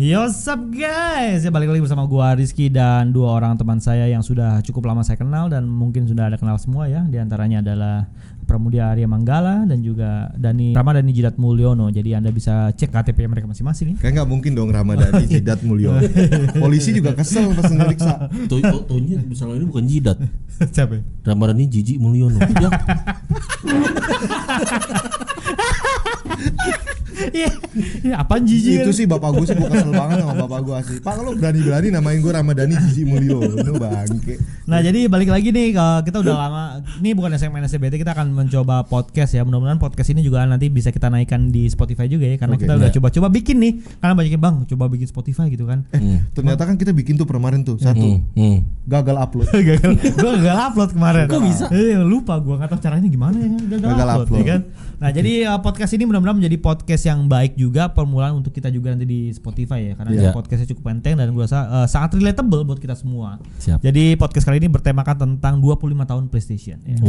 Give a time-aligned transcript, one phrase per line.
[0.00, 4.08] Yo what's up guys Ya balik lagi bersama gua Rizky dan dua orang teman saya
[4.08, 7.60] yang sudah cukup lama saya kenal dan mungkin sudah ada kenal semua ya Di antaranya
[7.60, 8.08] adalah
[8.48, 13.44] Pramudia Arya Manggala dan juga Dani Ramadhani Jidat Mulyono Jadi anda bisa cek KTP mereka
[13.44, 15.92] masing-masing ya Kayak nggak mungkin dong Ramadhani Jidat Mulyo.
[16.56, 18.32] Polisi juga kesel pas ngeriksa.
[18.48, 20.16] Tuh, oh, tuhnya misalnya ini bukan jidat.
[20.74, 20.96] Siapa?
[21.28, 22.40] Ramadhani Jiji Mulyono.
[22.60, 22.68] Ya,
[27.30, 27.52] Iya
[28.00, 30.96] Iya, Apaan jijik Itu sih bapak gue sih gue kesel banget sama bapak gue asli.
[30.98, 33.44] Pak kalau berani-berani namain gue Ramadhani Jiji Mulyo.
[33.52, 34.40] Itu bangke.
[34.64, 36.62] Nah jadi balik lagi nih ke kita udah lama
[36.96, 40.88] ini bukan segmen SBT kita akan mencoba podcast ya mudah-mudahan podcast ini juga nanti bisa
[40.88, 42.64] kita naikkan di Spotify juga ya karena Oke.
[42.64, 46.22] kita udah coba-coba bikin nih karena banyak yang bang coba bikin Spotify gitu kan Eh,
[46.32, 48.58] ternyata kan kita bikin tuh kemarin tuh satu hmm, hmm.
[48.86, 49.48] gagal upload.
[49.68, 51.64] gagal gue gagal upload kemarin Kok bisa?
[51.70, 54.40] eh, lupa gue nggak tahu caranya gimana ya gagal, Gagal upload, upload.
[54.40, 54.60] ya kan
[55.00, 58.90] nah jadi uh, podcast ini mudah-mudahan menjadi podcast yang baik juga permulaan untuk kita juga
[58.90, 60.30] nanti di Spotify ya karena Iya.
[60.30, 63.80] podcastnya cukup penting dan gue rasa uh, sangat relatable buat kita semua Siap.
[63.80, 66.96] jadi podcast kali ini bertemakan tentang 25 tahun PlayStation ya.
[66.98, 67.06] 25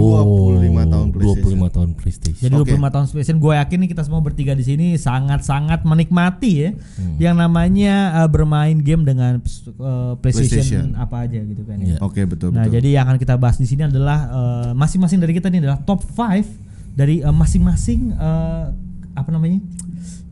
[0.85, 1.57] tahun PlayStation.
[1.57, 2.41] 25 tahun PlayStation.
[2.41, 2.71] Jadi Oke.
[2.73, 6.69] 25 tahun PlayStation gue yakin nih kita semua bertiga di sini sangat-sangat menikmati ya
[7.17, 10.85] yang namanya uh, bermain game dengan uh, PlayStation, PlayStation.
[10.95, 11.77] apa aja gitu kan.
[11.77, 11.95] Iya.
[11.95, 11.97] ya.
[12.01, 12.75] Oke betul Nah, betul.
[12.77, 16.03] jadi yang akan kita bahas di sini adalah uh, masing-masing dari kita ini adalah top
[16.03, 16.70] 5
[17.02, 18.69] dari uh, masing-masing uh,
[19.17, 19.57] apa namanya?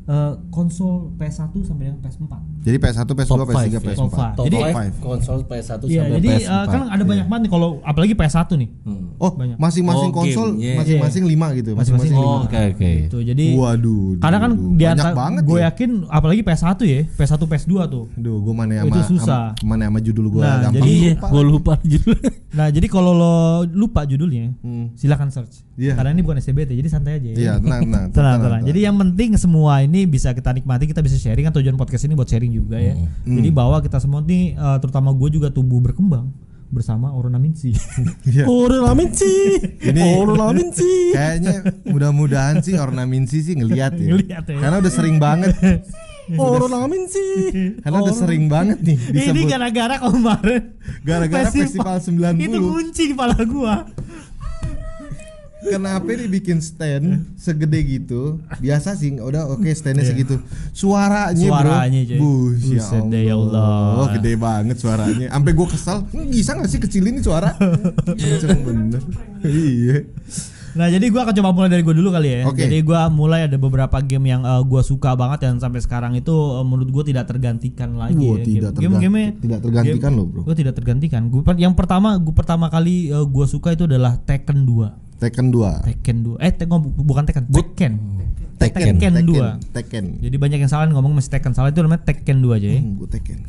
[0.10, 2.34] Uh, konsol PS1 sampai dengan PS4.
[2.60, 3.80] Jadi PS1, PS2, Top PS3, five, ya.
[3.80, 3.96] PS4.
[3.96, 4.34] Top five.
[4.36, 6.52] Top Jadi, five konsol PS1 Iya, sampai jadi PS4.
[6.52, 8.70] uh, kan ada banyak banget nih kalau apalagi PS1 nih.
[8.84, 9.06] Hmm.
[9.16, 9.56] Oh, Banyak.
[9.58, 10.76] masing-masing Oh, konsol yeah.
[10.76, 11.72] masing-masing 5 gitu.
[11.72, 12.46] Masing-masing Masing-masing Oh, lima.
[12.46, 12.92] oke oke.
[13.06, 13.18] Gitu.
[13.22, 14.04] Jadi Waduh.
[14.18, 15.66] Karena kan di banyak antara banget gue ya.
[15.68, 18.04] yakin apalagi PS1 ya, PS1 PS2 tuh.
[18.14, 19.44] Duh, gue mana sama Itu susah.
[19.54, 21.28] sama- mana sama judul gue Nah, gampang jadi- Iya, lupa.
[21.30, 22.32] gue lupa judulnya.
[22.50, 23.36] Nah, jadi kalau lo
[23.70, 24.86] lupa judulnya, Hmm.
[24.96, 25.64] silakan search.
[25.76, 25.96] Iya.
[25.96, 27.28] Karena ini bukan SCBT, jadi santai aja.
[27.30, 27.36] ya.
[27.36, 28.06] Iya, tenang, tenang.
[28.12, 28.62] tenang, tenang.
[28.66, 32.14] Jadi yang penting semua ini bisa kita nikmati, kita bisa sharing kan tujuan podcast ini
[32.14, 32.96] buat sharing juga ya.
[32.96, 33.36] Hmm.
[33.42, 36.30] Jadi bahwa kita semua nih, eh, terutama gue juga tumbuh berkembang
[36.70, 37.74] bersama Ornaminsi.
[38.30, 38.46] Iya.
[38.46, 39.34] Ornaminsi.
[39.82, 40.92] Ini- Ornaminsi.
[41.18, 41.56] Kayaknya
[41.90, 44.14] mudah-mudahan sih ornaminsi sih ngelihat ya.
[44.14, 44.58] Ngeliat ya.
[44.62, 45.58] Karena udah sering banget.
[46.38, 47.26] Ornaminsi.
[47.82, 50.62] Karena udah sering banget nih ini disebut gara-gara kemarin
[51.02, 52.38] gara-gara festival 90.
[52.38, 53.76] Itu kunci kepala gua.
[55.62, 57.06] Kenapa nih bikin stand
[57.36, 58.40] segede gitu?
[58.58, 60.40] Biasa sih, udah oke standnya segitu.
[60.72, 61.52] Suaranya, Iya.
[61.52, 62.18] Suaranya, bro.
[62.18, 63.68] Bus, ya Buset deh, ya Allah.
[63.98, 65.28] Oh, gede banget suaranya.
[65.30, 65.98] Sampai gue kesel.
[66.06, 67.52] "Hmm, Bisa gak sih kecilin nih suara?
[68.62, 69.02] Bener.
[69.42, 69.98] Iya.
[70.70, 72.40] Nah jadi gua akan coba mulai dari gua dulu kali ya.
[72.46, 72.62] Oke.
[72.62, 76.30] Jadi gua mulai ada beberapa game yang uh, gua suka banget dan sampai sekarang itu
[76.30, 78.22] uh, menurut gua tidak tergantikan lagi.
[78.22, 78.46] Wah, ya.
[78.46, 80.42] tidak game, tergan- game tidak tergantikan loh, bro.
[80.46, 81.22] Gua tidak tergantikan.
[81.28, 85.09] Gua yang pertama gua pertama kali uh, gua suka itu adalah Tekken 2.
[85.20, 85.86] Tekken 2.
[85.86, 86.40] Tekken 2.
[86.40, 87.94] Eh te- bukan Tekken, Tekken.
[88.56, 89.72] Tekken, Tekken 2.
[89.72, 90.06] Tekken.
[90.20, 92.80] Jadi banyak yang salah ngomong masih Tekken salah itu namanya Tekken 2 aja ya.
[92.80, 93.40] Hmm, gue Tekken.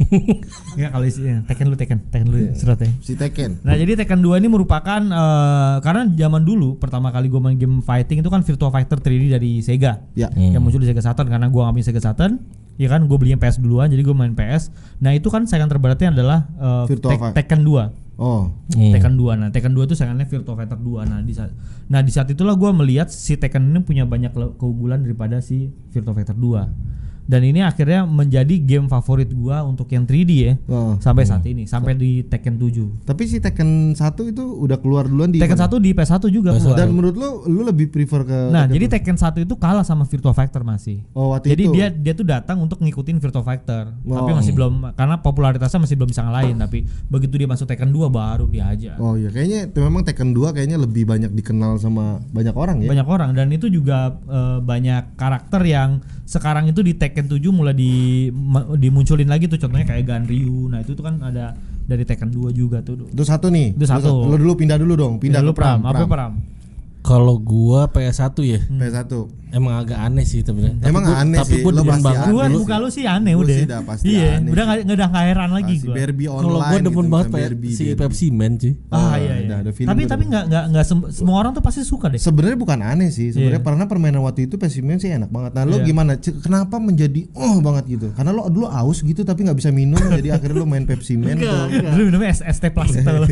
[0.80, 2.52] Ya kalau isinya Tekken lu Tekken, Tekken lu Iya.
[2.56, 2.88] serat ya.
[2.98, 3.60] Si Tekken.
[3.60, 7.78] Nah jadi Tekken 2 ini merupakan eh, karena zaman dulu pertama kali gue main game
[7.80, 10.28] fighting itu kan Virtua Fighter 3D dari Sega Ya.
[10.28, 10.56] Hmm.
[10.56, 12.40] yang muncul di Sega Saturn karena gue nggak punya Sega Saturn
[12.74, 16.08] ya kan gue belinya PS duluan jadi gue main PS nah itu kan saingan terberatnya
[16.10, 17.44] adalah eh, Virtua Tek-.
[17.44, 18.92] Tekken 2 Oh, Hmm.
[18.92, 21.56] Tekken 2 nah Tekken 2 itu saingannya Virtua Fighter 2 nah di saat
[21.88, 26.12] nah di saat itulah gue melihat si Tekken ini punya banyak keunggulan daripada si Virtua
[26.12, 26.89] Fighter 2
[27.30, 30.98] dan ini akhirnya menjadi game favorit gua untuk yang 3D ya Oh.
[30.98, 35.30] sampai saat ini sampai di Tekken 7 Tapi si Tekken 1 itu udah keluar duluan
[35.30, 35.70] di Tekken mana?
[35.70, 36.74] 1 di PS1 juga keluar.
[36.74, 40.02] Dan menurut lu lu lebih prefer ke Nah, Tekken jadi Tekken 1 itu kalah sama
[40.02, 41.06] Virtua Fighter masih.
[41.12, 41.72] Oh, waktu Jadi itu.
[41.72, 43.94] dia dia tuh datang untuk ngikutin Virtua Fighter.
[43.94, 44.34] Tapi Oh.
[44.34, 48.44] masih belum karena popularitasnya masih belum bisa ngalahin, tapi begitu dia masuk Tekken 2 baru
[48.44, 48.96] dia aja.
[48.96, 52.88] Oh iya, kayaknya itu memang Tekken 2 kayaknya lebih banyak dikenal sama banyak orang ya.
[52.88, 57.74] Banyak orang dan itu juga eh, banyak karakter yang sekarang itu di Tekken 7 mulai
[57.74, 58.30] di
[58.78, 60.70] dimunculin lagi tuh contohnya kayak Ganryu.
[60.70, 63.10] Nah, itu tuh kan ada dari Tekken 2 juga tuh.
[63.10, 63.74] Itu satu nih.
[63.74, 64.30] Itu satu.
[64.30, 65.82] Lu dulu pindah dulu dong, pindah Lu ke Pram.
[65.82, 66.38] Apa Pram?
[67.02, 69.08] Kalau gua PS1 ya, PS1.
[69.50, 70.78] emang agak aneh sih sebenarnya.
[70.78, 72.28] Tapi Emang gua- aneh tapi sih, gua lo demen pasti aneh.
[72.28, 73.56] Gua muka lu sih aneh Gua udah.
[73.56, 75.94] sih udah pasti iya, aneh udah nggak nggak udah nggak heran lagi gua.
[75.96, 76.44] Barbie online.
[76.44, 77.98] Kalau gua demen gitu, banget Barbie, si Barbie.
[77.98, 78.72] Pepsi Man cuy.
[78.86, 79.56] Ah, Ah, iya, iya.
[79.56, 80.30] ada film tapi tapi tuh.
[80.30, 82.20] nggak nggak nggak sem- semua orang tuh pasti suka deh.
[82.20, 83.66] Sebenarnya bukan aneh sih, sebenarnya Iya.
[83.66, 85.50] karena permainan waktu itu Pepsi Man sih enak banget.
[85.52, 85.84] Nah, lo Iya.
[85.84, 86.12] gimana?
[86.14, 88.06] C- Kenapa menjadi oh banget gitu?
[88.12, 91.34] Karena lo dulu aus gitu tapi nggak bisa minum, jadi akhirnya lo main Pepsi Man
[91.34, 91.48] tuh.
[91.72, 92.36] Dulu minumnya
[93.00, 93.26] tau lu.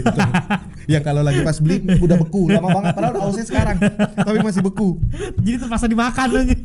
[0.88, 3.76] yang kalau lagi pas beli udah beku lama banget padahal ausnya sekarang
[4.16, 4.88] tapi masih beku
[5.36, 6.56] Jadi terpaksa dimakan aja.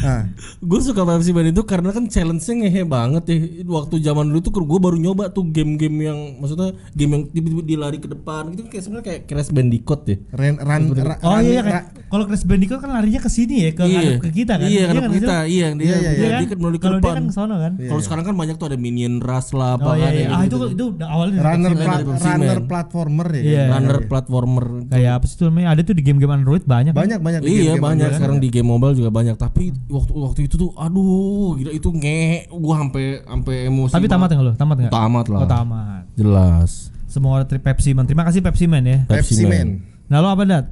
[0.00, 0.22] Nah,
[0.60, 3.36] Gue suka Pepsi Man itu karena kan challenge-nya ngehe banget ya.
[3.64, 7.96] Waktu zaman dulu tuh gue baru nyoba tuh game-game yang maksudnya game yang tiba-tiba dilari
[7.96, 10.16] ke depan gitu kayak sebenarnya kayak Crash Bandicoot ya.
[10.30, 13.82] ran, ran, ra- Oh iya kayak kalau Crash Bandicoot kan larinya ke sini ya, ke
[13.82, 14.68] ngadep ke kita kan.
[14.68, 15.36] Iya, kan, kita.
[15.42, 16.42] Iya, dia, Iya, iya, dia, Iya kan?
[16.44, 17.14] kan melalui ke Kalau dia depan.
[17.14, 17.72] kan ke sono kan.
[17.80, 20.20] Kalau sekarang kan banyak tuh ada Minion Rush lah apa Oh iya, kan, iya.
[20.20, 22.68] yang Ah itu itu udah awalnya runner pla- Pepsi runner Man.
[22.68, 23.42] platformer ya.
[23.42, 23.62] Iya.
[23.70, 24.66] runner platformer.
[25.00, 25.72] Kayak apa sih tuh namanya?
[25.72, 26.92] Ada tuh di game-game Android banyak.
[26.92, 27.00] kan?
[27.00, 28.18] Banyak banyak di Iya game-game banyak Android.
[28.20, 32.52] sekarang di game mobile juga banyak tapi waktu waktu itu tuh aduh gila itu nge
[32.52, 33.92] gua sampai sampai emosi.
[33.96, 34.52] Tapi tamat enggak lo?
[34.54, 34.92] Tamat enggak?
[34.92, 35.40] Tamat lah.
[35.40, 36.02] Oh, tamat.
[36.14, 36.70] Jelas.
[37.08, 38.04] Semua tri Pepsi Man.
[38.04, 38.98] Terima kasih Pepsi Man ya.
[39.08, 39.82] Pepsi Man.
[40.06, 40.64] Nah, lo apa dat?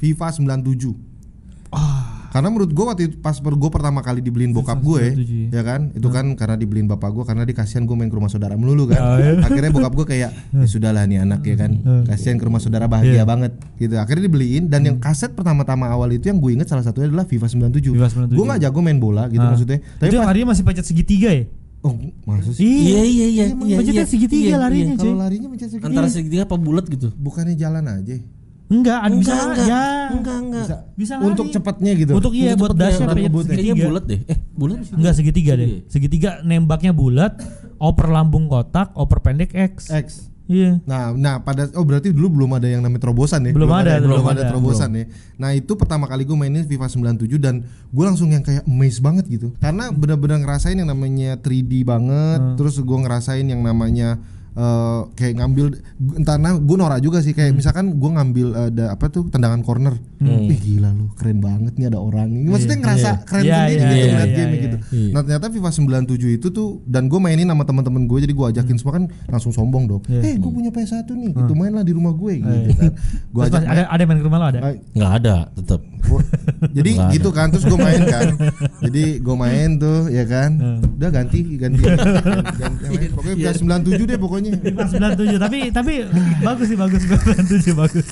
[0.00, 0.90] FIFA 97.
[1.70, 2.03] Ah.
[2.34, 5.94] Karena menurut gue waktu itu pas gue pertama kali dibeliin bokap gue, 97, ya kan,
[5.94, 8.98] itu kan karena dibeliin bapak gue karena dikasihan gue main ke rumah saudara melulu kan.
[8.98, 9.38] Oh, iya.
[9.38, 11.78] Akhirnya bokap gue kayak, ya sudahlah nih anak ya kan,
[12.10, 13.94] kasihan ke rumah saudara bahagia banget, gitu.
[14.02, 17.70] Akhirnya dibeliin dan yang kaset pertama-tama awal itu yang gue inget salah satunya adalah FIFA
[17.70, 17.94] 97.
[17.94, 18.34] FIFA 97.
[18.34, 21.46] Gue nggak jago main bola gitu maksudnya, tapi itu pas, larinya masih pencet segitiga ya?
[21.84, 21.94] oh
[22.24, 23.44] maksud sih, Iya iya iya.
[23.52, 24.10] Emang iya, pencetnya iya.
[24.10, 24.96] segitiga Iya, larinya, iya.
[24.96, 25.04] cuy.
[25.04, 27.08] kalau larinya mencet segitiga, Antara segitiga apa bulat gitu?
[27.14, 28.16] bukannya jalan aja,
[28.64, 29.66] Enggak, ada bisa Enggak, enggak.
[29.68, 29.84] ya.
[30.08, 30.64] Enggak enggak.
[30.64, 31.26] bisa, Bisa lari.
[31.30, 32.12] untuk cepatnya gitu.
[32.16, 33.44] Untuk iya buat dashnya buat.
[33.44, 33.84] Kayaknya segitiga.
[33.84, 34.20] bulat deh.
[34.24, 34.94] Eh, bulat sih.
[34.96, 35.68] Enggak segitiga deh.
[35.86, 36.30] Segitiga.
[36.40, 37.32] Nembaknya bulat,
[37.76, 39.92] oper lambung kotak, oper pendek X.
[39.92, 40.06] X.
[40.44, 40.76] Iya.
[40.84, 43.52] Nah, nah pada oh berarti dulu belum ada yang namanya terobosan ya?
[43.56, 44.50] Belum ada, belum, belum ada, ada.
[44.52, 45.04] terobosan ya.
[45.40, 46.84] Nah itu pertama kali gue mainin FIFA
[47.16, 51.80] 97 dan gue langsung yang kayak amazed banget gitu, karena benar-benar ngerasain yang namanya 3D
[51.82, 52.56] banget, Hmm.
[52.60, 54.20] terus gue ngerasain yang namanya
[54.54, 55.66] eh, kayak ngambil
[56.14, 57.38] entah nah gue norak juga sih Hmm.
[57.42, 61.90] kayak misalkan gue ngambil ada apa tuh tendangan corner, ih gila lu keren banget nih
[61.90, 64.62] ada orang ini, maksudnya ngerasa keren Iya, sendiri iya, gitu iya, ngeliat iya, game iya.
[64.62, 64.76] gitu.
[64.94, 65.10] Iya.
[65.10, 65.70] Nah ternyata FIFA
[66.06, 69.50] 97 itu tuh dan gue mainin sama teman-teman gue jadi gue ajakin semua kan langsung
[69.50, 70.02] sombong dong.
[70.06, 70.20] Iya.
[70.22, 72.92] Eh gue punya PS1 nih, gitu mainlah di rumah gue gitu kan.
[73.34, 74.60] Gue ajak ada ada main ke rumah lo ada?
[74.62, 74.78] main.
[74.94, 75.80] Enggak ada tetap.
[76.76, 78.26] Jadi gitu kan terus gue main kan.
[78.84, 80.50] Jadi gue main tuh ya kan.
[80.94, 81.80] Udah ganti ganti.
[82.62, 83.10] ganti main.
[83.10, 83.52] Pokoknya udah
[83.82, 84.43] 97 deh pokoknya.
[84.74, 85.92] Pas 97 tapi tapi
[86.42, 88.06] bagus sih bagus 97 bagus.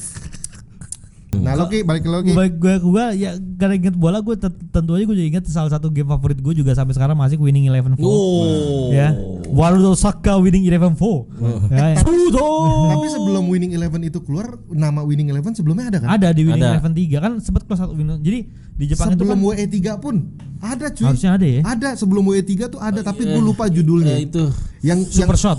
[1.32, 2.36] Nah lo Ki, balik ke lo Ki.
[2.36, 4.36] Gue gue gue ya karena inget bola gue
[4.68, 7.72] tentu aja gue juga inget salah satu game favorit gue juga sampai sekarang masih Winning
[7.72, 8.04] Eleven 4.
[8.04, 8.92] Oh.
[8.92, 9.16] Ya.
[9.48, 11.72] Warudo Saka Winning Eleven 4.
[11.72, 11.98] Ya, ya.
[12.04, 16.08] Tapi sebelum Winning Eleven itu keluar nama Winning Eleven sebelumnya ada kan?
[16.20, 16.68] Ada di Winning.
[16.68, 18.20] Eleven 3 kan sempat kelas satu Winning.
[18.20, 18.38] Jadi
[18.76, 20.14] di Jepang itu sebelum kan WE3 pun
[20.62, 21.04] ada cuy.
[21.08, 21.60] harusnya ada ya.
[21.64, 24.20] Ada sebelum WE3 tuh ada tapi gue lupa judulnya.
[24.20, 24.44] Ya, itu.
[24.84, 25.58] Yang Super yang Shot.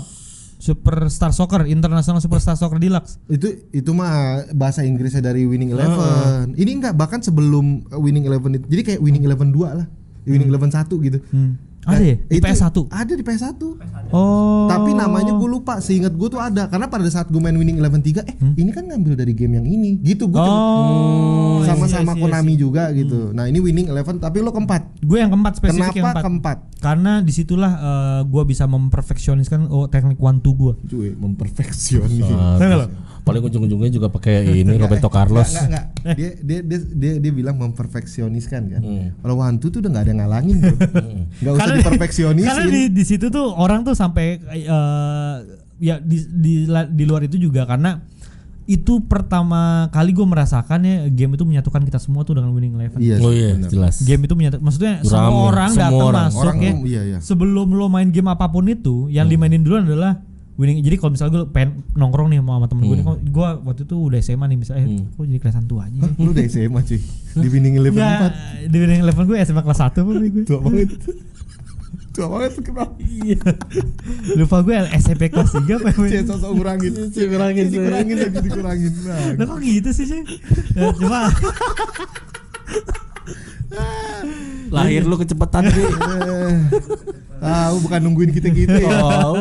[0.64, 3.20] Super Star Soccer, International Super Star Soccer Deluxe.
[3.28, 6.56] itu itu mah bahasa Inggrisnya dari Winning Eleven.
[6.56, 8.66] Ini enggak bahkan sebelum uh, Winning Eleven itu.
[8.72, 9.86] Jadi kayak Winning Eleven 2 lah.
[10.24, 11.18] Winning Eleven 1 gitu.
[11.28, 11.60] Hmm.
[11.84, 12.16] Ada ya?
[12.16, 12.76] Di Itu PS1.
[12.88, 13.60] Ada di PS1.
[14.08, 14.66] Oh.
[14.66, 15.78] Tapi namanya gue lupa.
[15.78, 16.66] Seingat gue tuh ada.
[16.66, 19.66] Karena pada saat gue main Winning Eleven 3 eh ini kan ngambil dari game yang
[19.66, 20.00] ini.
[20.00, 21.60] Gitu gue Oh.
[21.64, 23.32] sama-sama I see, I see, I Konami juga gitu.
[23.32, 25.00] Nah, ini Winning Eleven tapi lo keempat.
[25.00, 26.24] Gue yang keempat spesifik yang Kenapa keempat.
[26.24, 26.58] keempat?
[26.80, 30.72] Karena di situlah eh, gue bisa memperfeksioniskan oh, teknik one two gue.
[30.84, 32.20] Cuy, memperfeksioni.
[32.20, 32.88] Tahu nggak lo?
[33.24, 35.48] Paling ujung-ujungnya juga pakai ini Roberto Carlos.
[35.48, 35.64] Enggak,
[35.96, 38.80] enggak, Dia, dia, dia, dia, dia bilang memperfeksioniskan kan.
[38.84, 39.06] Hmm.
[39.16, 40.76] Kalau Wantu tuh udah nggak ada yang ngalangin bro.
[41.40, 42.48] Nggak usah Karena diperfeksionisin.
[42.52, 45.34] Karena di, di situ tuh orang tuh sampai eh,
[45.80, 47.98] ya di, di di luar itu juga karena
[48.64, 52.96] itu pertama kali gue merasakan ya game itu menyatukan kita semua tuh dengan Winning Eleven.
[52.96, 53.68] Iya, Oh iya, benar.
[53.68, 54.00] jelas.
[54.00, 56.28] Game itu menyatu, maksudnya Rame, semua orang semua datang orang.
[56.32, 56.72] masuk Orang ya.
[56.88, 57.18] iya, iya.
[57.20, 60.78] Sebelum lo main game apa pun itu, yang dimainin duluan adalah winning.
[60.80, 63.96] Jadi kalau misalnya gue pengen nongkrong nih sama temen gue, nih, kok gue waktu itu
[63.98, 65.98] udah SMA nih misalnya, eh, kok jadi kelas 1 aja.
[65.98, 67.00] Hah, lu udah SMA cuy.
[67.34, 68.70] Di Winning Eleven Enggak, 4.
[68.70, 70.44] di winning eleven gue SMA kelas 1 pun gue.
[70.46, 70.90] Tua banget.
[72.14, 72.94] Tua banget kenapa?
[73.02, 73.42] Iya.
[74.38, 76.22] Lupa gue SMP kelas 3 apa ya?
[76.22, 76.92] Sosok ngurangin.
[77.10, 78.92] Dikurangin, dikurangin lagi dikurangin.
[79.34, 80.22] Nah, kok gitu sih sih?
[80.78, 81.26] Ya, cuma
[84.70, 85.82] Lahir lu kecepatan sih.
[85.82, 86.54] eh,
[87.42, 89.02] tahu bukan nungguin kita gitu ya.
[89.02, 89.38] Tahu.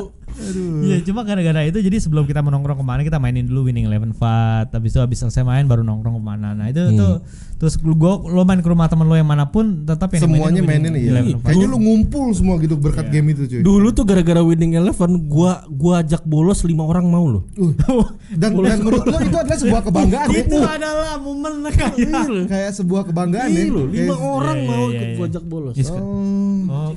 [0.84, 4.12] Iya cuma gara-gara itu jadi sebelum kita menongkrong ke mana kita mainin dulu Winning Eleven
[4.12, 7.24] Fat Habis itu habis selesai main baru nongkrong ke mana Nah itu tuh
[7.64, 10.94] Terus gua lo main ke rumah temen lo yang mana pun Tetap yang Semuanya mainin
[10.94, 11.12] Winning iya.
[11.16, 11.48] Eleven Fat.
[11.54, 13.62] Kayaknya lu ngumpul semua gitu berkat game itu cuy.
[13.64, 17.44] Dulu tuh gara-gara Winning Eleven gua gua ajak bolos lima orang mau loh.
[17.56, 17.72] Uh,
[18.42, 20.44] dan, dan menurut lo itu adalah sebuah kebanggaan ya?
[20.44, 21.96] Itu adalah momen kayak
[22.52, 23.64] Kayak sebuah kebanggaan ya.
[23.64, 25.16] Iya lima orang Iya, mau iya, ikut iya.
[25.16, 25.76] gua ajak bolos.
[25.88, 26.92] Oh.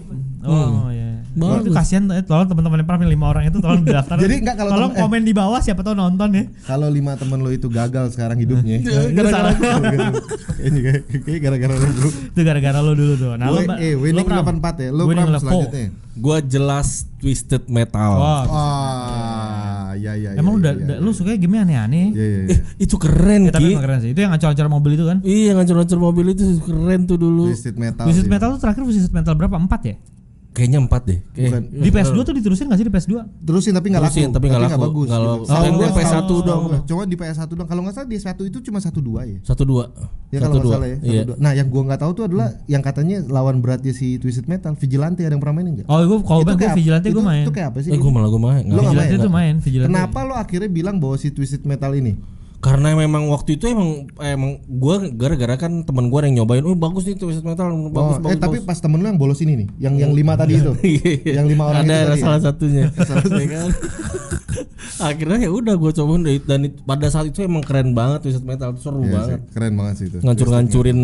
[0.47, 1.11] Oh, oh ya.
[1.37, 4.17] Itu kasihan eh, tolong teman-teman yang pernah lima orang itu tolong daftar.
[4.17, 4.99] Jadi enggak kalau tolong eh.
[5.03, 6.45] komen di bawah siapa tahu nonton ya.
[6.65, 8.81] Kalau lima temen lo itu gagal sekarang hidupnya.
[9.13, 9.53] Itu salah.
[9.57, 12.09] Kayaknya kayak kayak gara-gara lo bro.
[12.09, 13.33] Itu gara-gara lo dulu tuh.
[13.37, 14.59] Nah, lo, Gue- eh, winning lo Pram.
[14.63, 14.91] 84 ya.
[14.95, 15.43] Lo Pram 11.
[15.43, 15.87] selanjutnya.
[16.17, 18.13] Gua jelas Twisted Metal.
[18.17, 20.31] Wah, Wah, iya iya.
[20.33, 21.05] Emang iya, udah, iya, udah- iya.
[21.05, 22.07] lu suka game aneh-aneh.
[22.13, 22.41] Iya iya.
[22.41, 22.61] Eh, iya.
[22.81, 24.11] itu keren Ya, tapi keren sih.
[24.17, 25.19] Itu yang ancur-ancur mobil itu kan.
[25.21, 27.53] Iya ngancur-ngancur mobil itu keren tuh dulu.
[27.53, 28.05] Twisted Metal.
[28.09, 28.29] Twisted.
[28.33, 29.57] Metal tuh terakhir Twisted Metal berapa?
[29.61, 29.97] 4 ya?
[30.57, 31.19] Kayaknya empat deh.
[31.31, 31.63] Kayak- Bukan.
[31.85, 33.15] Di PS2 tuh diterusin gak sih di PS2?
[33.45, 34.09] Terusin tapi laku.
[34.09, 34.81] Terusin, tapi laku.
[34.81, 35.07] bagus.
[35.07, 35.29] Nggak gitu.
[35.29, 35.45] laku.
[35.45, 36.63] Setahu Oh, gua yang PS1 setahu doang.
[36.65, 36.79] gua.
[36.83, 37.69] Cuma di PS1 doang.
[37.69, 39.37] Kalau nggak salah di PS1 itu cuma satu dua ya.
[39.45, 39.85] Satu dua.
[40.27, 40.73] Ya kalau dua.
[40.75, 40.97] salah ya.
[40.97, 41.23] satu Iya.
[41.37, 45.21] Nah yang gua nggak tahu tuh adalah yang katanya lawan beratnya si Twisted Metal, Vigilante
[45.21, 45.87] ada yang pernah mainin nggak?
[45.87, 47.45] Oh, gue kalau gue kayak Vigilante gue main.
[47.45, 47.91] Itu kayak apa sih?
[47.93, 48.63] Eh gue malah gue main.
[48.65, 49.89] Nggak Vigilante itu main, Vigilante.
[49.93, 52.17] Kenapa lo akhirnya bilang bahwa si Twisted Metal ini?
[52.67, 57.07] Karena memang waktu itu emang emang gua gara-gara kan teman gua yang nyobain, oh bagus
[57.07, 58.27] nih Twisted Metal, bagus Oh, bagus.
[58.29, 60.75] eh tapi bagus." pas temen lu yang bolos ini nih, yang yang lima tadi itu,
[60.83, 61.39] Iya.
[61.39, 62.21] yang lima orang ada itu tadi.
[62.21, 62.43] salah ya?
[62.43, 62.85] satunya.
[63.37, 63.71] Ya kan?
[64.99, 68.43] Akhirnya ya udah gua cobain deh dan it- pada saat itu emang keren banget Twisted
[68.43, 69.39] Metal, seru Iya banget.
[69.39, 70.19] sih, keren banget sih itu.
[70.21, 71.01] Ngancur-ngancurin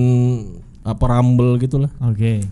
[0.82, 1.90] apa rumble gitu lah.
[2.02, 2.42] Oke.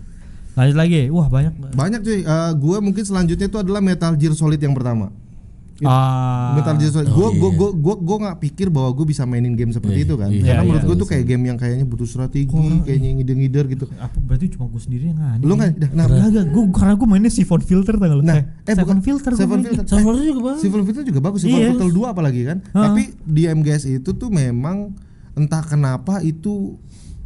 [0.51, 1.07] Lanjut lagi.
[1.07, 1.53] Wah, banyak.
[1.73, 2.21] Banyak cuy.
[2.21, 5.11] Eh, gua mungkin selanjutnya itu adalah Metal Gear Solid yang pertama.
[5.83, 6.53] Ah.
[6.53, 7.09] Metal Gear Solid.
[7.09, 10.29] Gua gua gua gua gua nggak pikir bahwa gua bisa mainin game seperti itu kan.
[10.29, 10.87] Iya, Karena menurut iya.
[10.87, 12.49] gua tuh kayak game yang kayaknya butuh strategi,
[12.83, 13.85] kayaknya ngider-ngider gitu.
[13.97, 15.45] apa berarti cuma gue sendiri yang aneh.
[15.45, 15.71] Lu nggak?
[15.93, 18.21] Nah, Nah, enggak, gue karena gue mainnya Siphon Filter lu?
[18.21, 19.61] Nah, eh, eh Siphon bukan Filter main.
[19.63, 19.83] Filter.
[19.87, 20.57] Sama Eh, juga bang.
[20.59, 21.73] Civil Filter juga bagus, Iya.
[21.73, 22.57] Filter 2 apalagi kan.
[22.69, 24.93] Tapi di MGS itu tuh memang
[25.33, 26.75] entah kenapa itu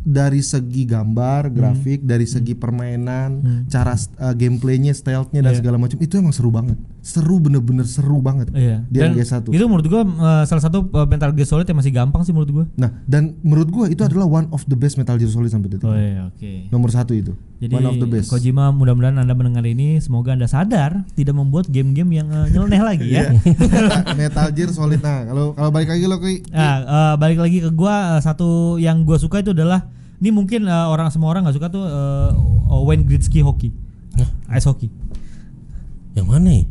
[0.06, 1.54] dari segi gambar, Hmm.
[1.54, 6.78] grafik, dari segi permainan, cara uh, gameplaynya, stealthnya dan segala macam itu emang seru banget.
[7.06, 8.50] Seru bener-bener seru banget.
[8.50, 8.82] Iya.
[8.90, 9.54] Di Dan MGS 1.
[9.54, 10.02] Itu menurut gue
[10.50, 12.66] salah satu uh, Metal Gear Solid yang masih gampang sih menurut gue.
[12.82, 15.86] Nah, dan menurut gua itu adalah one of the best Metal Gear Solid sampai detik.
[15.86, 16.74] Oh iya, oke.
[16.74, 17.38] Nomor satu itu.
[17.62, 18.34] Jadi one of the best.
[18.34, 23.08] Kojima mudah-mudahan anda mendengar ini semoga anda sadar tidak membuat game-game yang uh, nyeleneh lagi
[23.14, 23.30] ya.
[24.20, 24.98] Metal Gear Solid.
[25.00, 28.82] Nah, kalau kalau balik lagi lo ke Nah, eh, balik lagi ke gua eh, satu
[28.82, 32.82] yang gua suka itu adalah ini mungkin eh, orang semua orang nggak suka tuh eh,
[32.86, 33.70] Wayne Gretzky hoki,
[34.52, 34.90] ice hockey.
[36.18, 36.64] Yang mana ya?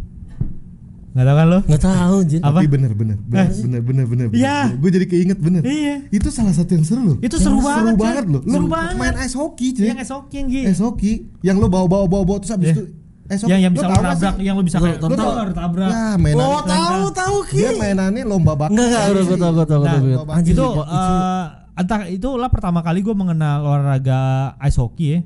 [1.14, 1.58] Nggak tahu kan lo?
[1.62, 2.40] Nggak tahu anjir.
[2.42, 2.58] Apa?
[2.58, 4.26] Tapi bener bener bener bener bener bener.
[4.34, 4.58] Iya.
[4.74, 5.62] Gue jadi keinget bener.
[5.62, 5.96] Iya.
[6.10, 7.16] Itu salah satu yang seru loh.
[7.22, 8.42] Itu seru Yang banget, Seru banget loh.
[8.42, 8.94] Lu Seru banget.
[8.98, 9.86] main ice hockey cuy.
[9.86, 10.62] Yang ice hockey yang Gi.
[10.66, 12.74] Ice hockey yang lo bawa bawa bawa bawa terus habis Iya.
[12.74, 13.02] itu hockey.
[13.46, 14.32] Yang yang Lo bisa lo sih?
[14.42, 15.88] yang lo bisa Lo kayak tahu lo tau tabrak.
[15.88, 16.42] Ya mainan.
[16.42, 17.56] Oh tahu tahu ki.
[17.56, 18.74] Dia mainannya lomba bakar.
[18.74, 21.44] Enggak enggak, udah gue tahu gue tahu gue Anjir itu itu eh,
[21.74, 24.20] entah itulah pertama kali gue mengenal olahraga
[24.60, 25.18] ice hockey ya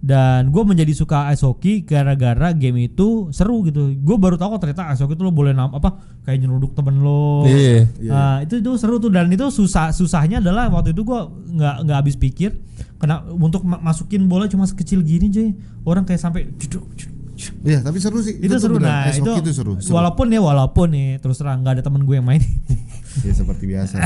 [0.00, 4.64] dan gue menjadi suka ice hockey gara-gara game itu seru gitu gue baru tahu kok
[4.64, 5.92] ternyata ice hockey itu lo boleh nam apa
[6.22, 7.84] kayak nyeruduk temen lo Iya.
[8.02, 11.20] Nah, itu itu seru tuh dan itu susah susahnya adalah waktu itu gue
[11.52, 12.56] nggak nggak habis pikir
[12.96, 15.52] kena untuk ma- masukin bola cuma sekecil gini cuy
[15.82, 16.84] orang kayak sampai cuduk.
[17.60, 18.36] Iya, tapi seru sih.
[18.36, 19.72] itu tuh seru nah Ice itu, itu seru.
[19.76, 19.96] seru.
[19.96, 22.40] walaupun ya walaupun nih terus terang nggak ada temen gue yang main
[23.20, 23.96] Ya seperti biasa.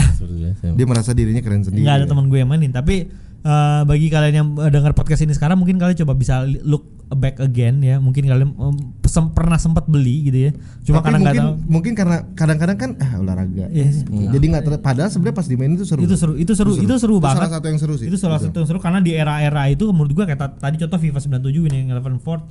[0.73, 1.83] Dia merasa dirinya keren sendiri.
[1.83, 2.11] nggak ada ya.
[2.11, 3.11] teman gue yang mainin tapi
[3.45, 7.39] eh, bagi kalian yang eh, dengar podcast ini sekarang mungkin kalian coba bisa look back
[7.39, 10.51] again ya mungkin kalian em, sem- pernah sempat beli gitu ya
[10.83, 13.67] cuma Tapi karena mungkin tahu mungkin karena kadang-kadang kan ah olahraga.
[13.71, 13.87] Iya.
[14.35, 16.01] Jadi nggak ter- padahal sebenarnya pas dimainin itu seru.
[16.03, 18.09] itu seru itu seru itu seru, banget salah satu yang seru sih.
[18.09, 20.99] itu salah satu yang seru karena di era-era itu menurut gue kayak ta- tadi contoh
[20.99, 22.43] FIFA 97 ini yang 11 Ford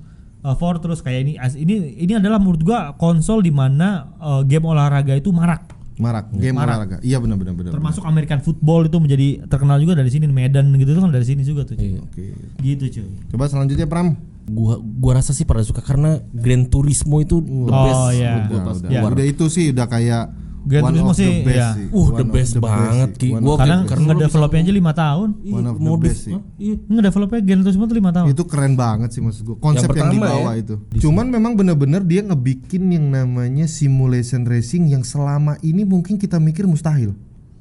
[0.46, 5.18] uh, terus kayak ini ini ini adalah menurut gue konsol di mana uh, game olahraga
[5.18, 6.68] itu marak Marak, game Marak.
[6.68, 6.98] olahraga.
[7.00, 7.72] Iya benar benar benar.
[7.72, 11.64] termasuk American football itu menjadi terkenal juga dari sini Medan gitu kan dari sini juga
[11.64, 11.98] tuh cuy.
[11.98, 12.34] Oke.
[12.60, 14.18] gitu cuy Coba selanjutnya Pram.
[14.44, 18.04] Gua gua rasa sih pada suka karena Gran Turismo itu the Oh, best.
[18.16, 18.44] iya.
[18.44, 18.90] Udah, pas udah.
[18.90, 19.12] keluar.
[19.14, 20.24] Udah itu sih udah kayak
[20.64, 21.70] Gran one Turismo of the sih, best iya.
[21.74, 21.86] sih.
[21.86, 23.20] Uh, One the of best banget, sih.
[23.20, 23.28] Ki.
[23.34, 24.02] Gua the karena best.
[24.02, 26.34] ngedevelopnya aja lima tahun Iya, One of the best sih.
[26.58, 26.76] Iya.
[26.86, 30.14] ngedevelopnya Gran Turismo tuh lima tahun itu keren banget sih maksud gua konsep yang, pertama
[30.14, 30.62] dibawa ya.
[30.62, 36.38] itu cuman memang bener-bener dia ngebikin yang namanya simulation racing yang selama ini mungkin kita
[36.38, 37.12] mikir mustahil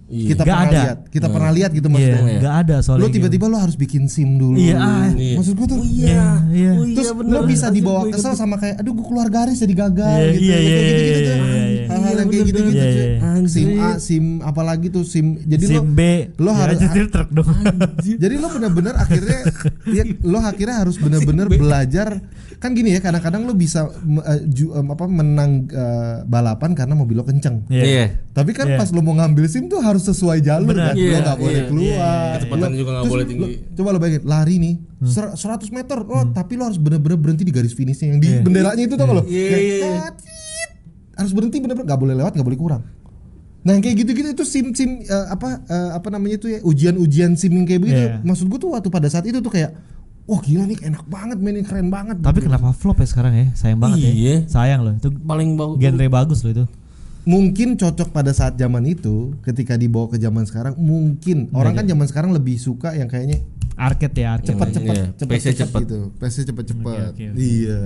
[0.04, 0.28] Iya.
[0.28, 0.76] kita Nggak pernah ada.
[0.76, 3.00] lihat kita pernah lihat gitu Iya, maksudnya nggak ada soalnya.
[3.00, 3.16] lo gitu.
[3.16, 5.08] tiba-tiba lo harus bikin sim dulu Iya, ah.
[5.08, 5.36] Iya.
[5.40, 6.70] maksud gua tuh Iya, iya.
[6.70, 7.32] Oh iya, terus bener.
[7.32, 10.52] lo bisa dibawa kesel sama kayak aduh gua keluar garis jadi gagal Iya, gitu iya,
[10.52, 11.81] Ya, iya, iya, tuh iya, iya.
[11.84, 12.84] Hal-hal yang kayak Iya, gitu-gitu bener.
[12.84, 13.46] Iya, iya.
[13.46, 16.00] sim A sim apalagi tuh sim jadi sim lo B
[16.36, 17.48] lo ya, harus nyetir truk dong
[17.98, 19.40] jadi lo bener-bener akhirnya
[19.96, 22.20] ya, lo akhirnya harus bener-bener belajar
[22.56, 23.90] kan gini ya kadang-kadang lo bisa
[24.22, 27.82] eh, ju- em, apa menang eh, balapan karena mobil lo kenceng Iya.
[27.82, 28.04] Iya.
[28.30, 28.78] tapi kan Iya.
[28.78, 30.90] pas lo mau ngambil sim tuh harus sesuai jalur Benar.
[30.90, 33.54] kan lo Iya, nggak boleh iya, keluar Kecepatan Lo- juga nggak terus boleh lo- tinggi.
[33.72, 34.74] coba lo bayangin lari nih
[35.04, 38.78] ser- 100 meter oh tapi lo harus bener-bener berhenti di garis finishnya yang di benderanya
[38.80, 40.06] itu tuh lo Iya, Yang iya, iya.
[41.22, 42.82] Harus berhenti bener-bener nggak boleh lewat nggak boleh kurang
[43.62, 47.32] Nah yang kayak gitu-gitu itu sim sim eh, apa eh, apa namanya itu ya ujian-ujian
[47.32, 48.02] sim yang kayak begitu.
[48.02, 48.18] Iya.
[48.20, 49.70] Maksud gue tuh waktu pada saat itu tuh kayak
[50.22, 52.18] wah gila nih enak banget mainin keren banget.
[52.18, 54.10] tapi kenapa flop ya sekarang ya sayang banget Iya.
[54.10, 55.78] ya sayang loh itu Paling bagus.
[55.78, 56.64] genre bagus loh itu
[57.22, 62.06] Mungkin cocok pada saat zaman itu ketika dibawa ke zaman sekarang mungkin orang kan zaman
[62.06, 65.80] sekarang lebih suka yang kayaknya arcade ya arcade cepet-cepet Iya, cepet PC cepet.
[65.86, 66.00] gitu.
[66.18, 66.82] PC cepet-cepet.
[66.82, 67.38] Oke, oke, oke.
[67.38, 67.80] Iya.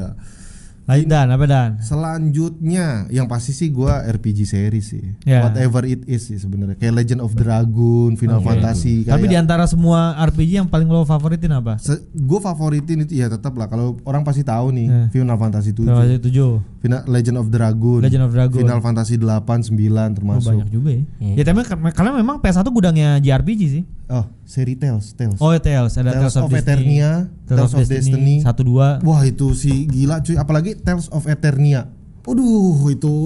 [0.87, 1.71] Lanjut dan apa dan?
[1.81, 5.03] Selanjutnya yang pasti sih gua RPG series sih.
[5.23, 5.43] Ya.
[5.43, 6.75] Whatever it is sih sebenarnya.
[6.75, 11.03] Kayak Legend of Dragon, Final Fantasy kayak Tapi di antara semua RPG yang paling lo
[11.03, 11.77] favoritin apa?
[12.17, 15.03] gue favoritin itu ya tetap lah kalau orang pasti tahu nih Ya.
[15.11, 16.79] Final Fantasy 7, Final Fantasy 7.
[16.79, 18.59] Final Legend of Dragon, Legend of Dragon.
[18.63, 19.75] Final Fantasy 8, 9
[20.07, 20.51] Oh, termasuk.
[20.53, 21.03] banyak juga ya.
[21.35, 23.83] Ya tapi kar- karena memang PS1 gudangnya JRPG sih.
[24.07, 25.35] Oh, seri Tales, Tales.
[25.37, 27.11] Oh, ya, Tales, ada Tales, of, Destiny, Eternia,
[27.43, 29.03] Tales, of Destiny, 1 2.
[29.03, 31.89] Wah itu sih gila cuy, apalagi Tales of Eternia.
[32.27, 33.17] Waduh itu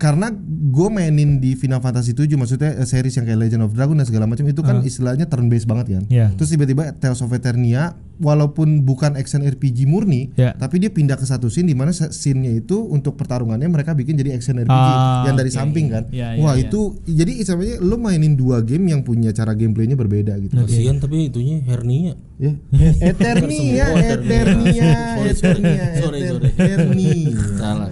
[0.00, 0.32] karena
[0.72, 4.08] gue mainin di Final Fantasy 7 maksudnya eh, series yang kayak Legend of Dragon dan
[4.08, 6.04] segala macam itu kan istilahnya turn based banget kan.
[6.08, 6.32] Iya.
[6.34, 10.52] Terus tiba-tiba Tales of Eternia walaupun bukan action RPG murni, Iya.
[10.54, 14.32] tapi dia pindah ke satu scene di mana scene-nya itu untuk pertarungannya mereka bikin jadi
[14.32, 15.56] action RPG Ah, yang dari oke.
[15.56, 16.04] samping kan.
[16.08, 16.64] Iya, iya, Wah iya.
[16.64, 20.52] itu jadi istilahnya lo mainin dua game yang punya cara gameplaynya berbeda gitu.
[20.54, 22.16] Kasihan tapi itunya hernia.
[22.40, 22.56] Ya.
[23.04, 23.84] Eternia,
[24.16, 25.60] Eternia, Sorry, sorry.
[25.60, 26.48] Eternia, Sorry, sorry.
[26.56, 27.36] Eternia.
[27.56, 27.88] Salah.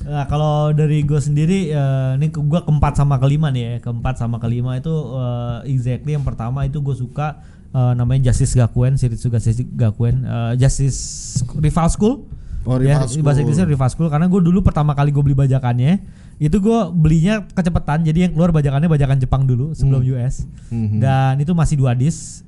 [0.00, 1.72] Nah, kalau dari gue sendiri eh,
[2.14, 3.74] ini ke- gua keempat sama kelima nih ya.
[3.80, 8.94] Keempat sama kelima itu eh, exactly yang pertama itu gue suka eh, namanya Justice Gakuen,
[8.94, 10.98] series Justice Gakuen, eh, Justice
[11.54, 12.14] Rival School.
[12.60, 13.24] Oh, Ya, School.
[13.24, 15.96] bahasa Inggrisnya Rival School karena gue dulu pertama kali gue beli bajakannya
[16.36, 20.96] itu gue belinya kecepatan jadi yang keluar bajakannya bajakan Jepang dulu sebelum US Mhm.
[20.98, 22.44] dan itu masih dua disc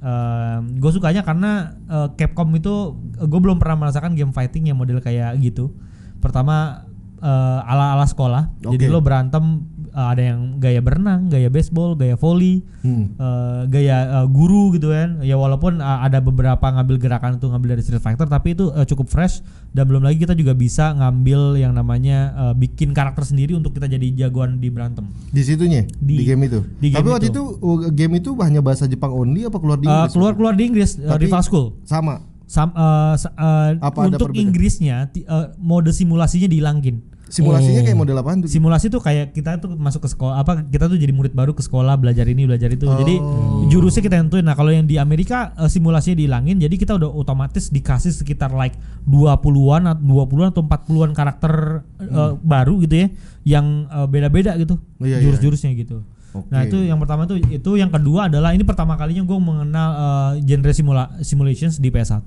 [0.75, 1.51] gue sukanya karena
[1.87, 5.73] eh, Capcom itu gue belum pernah merasakan game fighting yang model kayak gitu
[6.19, 6.85] pertama
[7.23, 7.29] eh,
[7.65, 8.91] ala ala sekolah jadi Oke.
[8.91, 13.15] lo berantem eh, ada yang gaya berenang gaya baseball gaya volley Hmm.
[13.15, 17.69] eh, gaya eh, guru gitu kan ya walaupun eh, ada beberapa ngambil gerakan itu ngambil
[17.73, 19.39] dari Street Fighter tapi itu eh, cukup fresh
[19.71, 23.87] dan belum lagi kita juga bisa ngambil yang namanya eh, bikin karakter sendiri untuk kita
[23.87, 26.59] jadi jagoan di berantem Di situnya di, Di- game itu.
[26.77, 27.43] di Tapi game waktu itu.
[27.55, 30.11] itu uh, game itu hanya bahasa Jepang only apa keluar di Inggris?
[30.11, 32.15] keluar keluar di Inggris Tapi- Rival School Sama.
[32.45, 32.77] Sam-
[33.17, 33.33] sa-
[33.79, 34.35] Apa ada untuk?
[34.35, 35.23] Inggrisnya eh,
[35.57, 37.01] mode simulasinya dihilangin
[37.33, 38.49] Simulasinya kayak model apaan tuh?
[38.53, 41.65] simulasi tuh kayak kita tuh masuk ke sekolah apa kita tuh jadi murid baru ke
[41.65, 43.65] sekolah belajar ini belajar itu jadi Oh.
[43.73, 47.73] jurusnya kita tentuin nah kalau yang di Amerika eh, simulasinya dihilangin jadi kita udah otomatis
[47.73, 48.77] dikasih sekitar like
[49.09, 51.53] 20-an atau 20-an atau 40-an karakter
[51.99, 53.09] eh, baru gitu ya
[53.49, 55.09] yang eh, beda-beda gitu Hmm.
[55.09, 55.25] Iya, iya.
[55.25, 56.49] jurus-jurusnya gitu Oke.
[56.49, 60.33] Nah itu yang pertama tuh itu yang kedua adalah ini pertama kalinya gue mengenal eh,
[60.43, 62.25] genre simula simulations di PS1.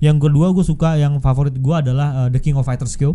[0.00, 3.12] Yang kedua gue suka yang favorit gue adalah eh, The King of Fighters Q.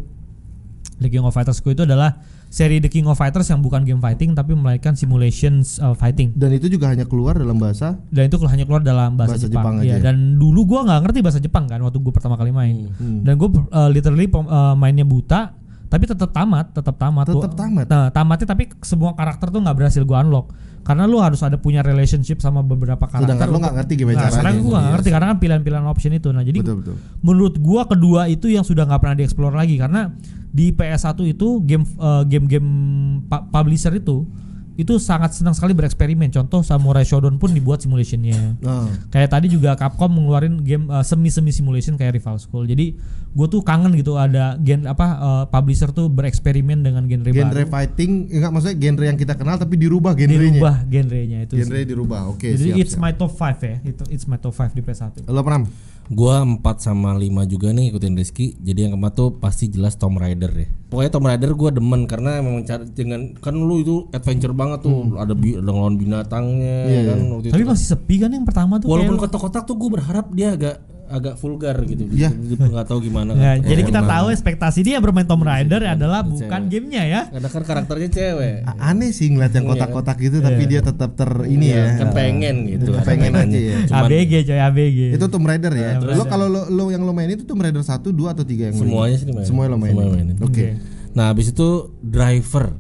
[0.97, 2.17] The King of Fighters itu adalah
[2.47, 6.33] seri The King of Fighters yang bukan game fighting tapi melainkan simulations eh, fighting.
[6.33, 9.77] Dan itu juga hanya keluar dalam bahasa Dan itu hanya keluar dalam bahasa, Bahasa Jepang.
[9.77, 10.09] Jepang Iya, aja.
[10.09, 12.89] Dan dulu gua nggak ngerti bahasa Jepang kan waktu gue pertama kali main.
[12.97, 13.21] Hmm.
[13.21, 13.49] Dan gue
[13.93, 15.53] literally pem- eh, mainnya buta,
[15.87, 17.25] tapi tetap tamat, tetap tamat.
[17.25, 17.85] Tetap Gua- tamat?
[17.85, 20.51] Nah, tamatnya tapi semua karakter tuh nggak berhasil gue unlock.
[20.83, 23.27] Karena lu harus ada punya relationship sama beberapa karakter.
[23.27, 24.55] Sedangkan lu nggak ngerti gimana Nah, caranya.
[24.55, 24.91] gue nggak Iya.
[24.93, 26.29] ngerti karena kan pilihan-pilihan option itu.
[26.29, 26.95] Nah jadi betul betul.
[27.21, 30.15] menurut gua kedua itu yang sudah nggak pernah dieksplor lagi karena
[30.47, 32.69] di PS1 itu game eh, game-game
[33.21, 34.23] pu- publisher itu
[34.77, 36.29] itu sangat senang sekali bereksperimen.
[36.29, 38.61] Contoh Samurai Shodown pun dibuat simulationnya.
[38.61, 42.69] Nah, Kayak tadi juga Capcom mengeluarin game eh, semi-semi simulation kayak Rival School.
[42.69, 42.93] Jadi
[43.33, 47.73] gue tuh kangen gitu ada gen apa eh, publisher tuh bereksperimen dengan genre, genre baru.
[47.73, 50.61] fighting enggak maksudnya genre yang kita kenal tapi dirubah genrenya.
[50.61, 51.53] Dirubah genrenya itu.
[51.57, 52.21] Genre dirubah.
[52.29, 52.77] Oke, Jadi siap.
[52.77, 53.01] it's siap.
[53.01, 53.75] my top 5 ya.
[53.81, 55.25] Itu it's my top 5 di PS1.
[55.25, 55.65] Lo pernah?
[56.07, 58.55] Gua 4 sama 5 juga nih ikutin Rizky.
[58.61, 60.69] Jadi yang keempat tuh pasti jelas Tomb Raider ya.
[60.87, 65.13] Pokoknya Tomb Raider gua demen karena memang cara dengan kan lu itu adventure banget tuh.
[65.13, 67.29] Ada bi ada ngelawan binatangnya Iya, kan iya.
[67.29, 67.71] waktu Tapi itu.
[67.71, 70.75] masih sepi kan yang pertama tuh Walaupun kayak- kotak-kotak tuh gue berharap dia agak
[71.07, 72.03] agak vulgar gitu.
[72.11, 72.35] Iya.
[72.35, 73.31] Nggak tahu gimana.
[73.31, 73.63] Ya, kan.
[73.63, 74.11] jadi kita nah.
[74.11, 77.21] tahu ekspektasi dia bermain Tomb Raider adalah bukan gamenya ya.
[77.31, 78.55] Karena kan karakternya cewek.
[78.67, 81.95] A- Aneh sih ngeliat yang kotak-kotak gitu tapi dia tetap ter ini ya.
[81.95, 82.91] Kan pengen gitu.
[82.91, 83.75] ada Pengen aja ya.
[83.87, 84.99] Cuman ABG coy ABG.
[85.15, 85.89] Itu Tomb Raider ya.
[85.95, 88.75] Lo kalau lo, lo yang lo main itu Tomb Raider 1, 2 atau 3 yang
[88.75, 89.47] lo semuanya sih dimainin.
[89.47, 89.95] Semuanya lo mainin.
[89.95, 90.35] Semuanya mainin.
[90.43, 90.63] Oke.
[91.17, 92.77] Nah, habis itu driver.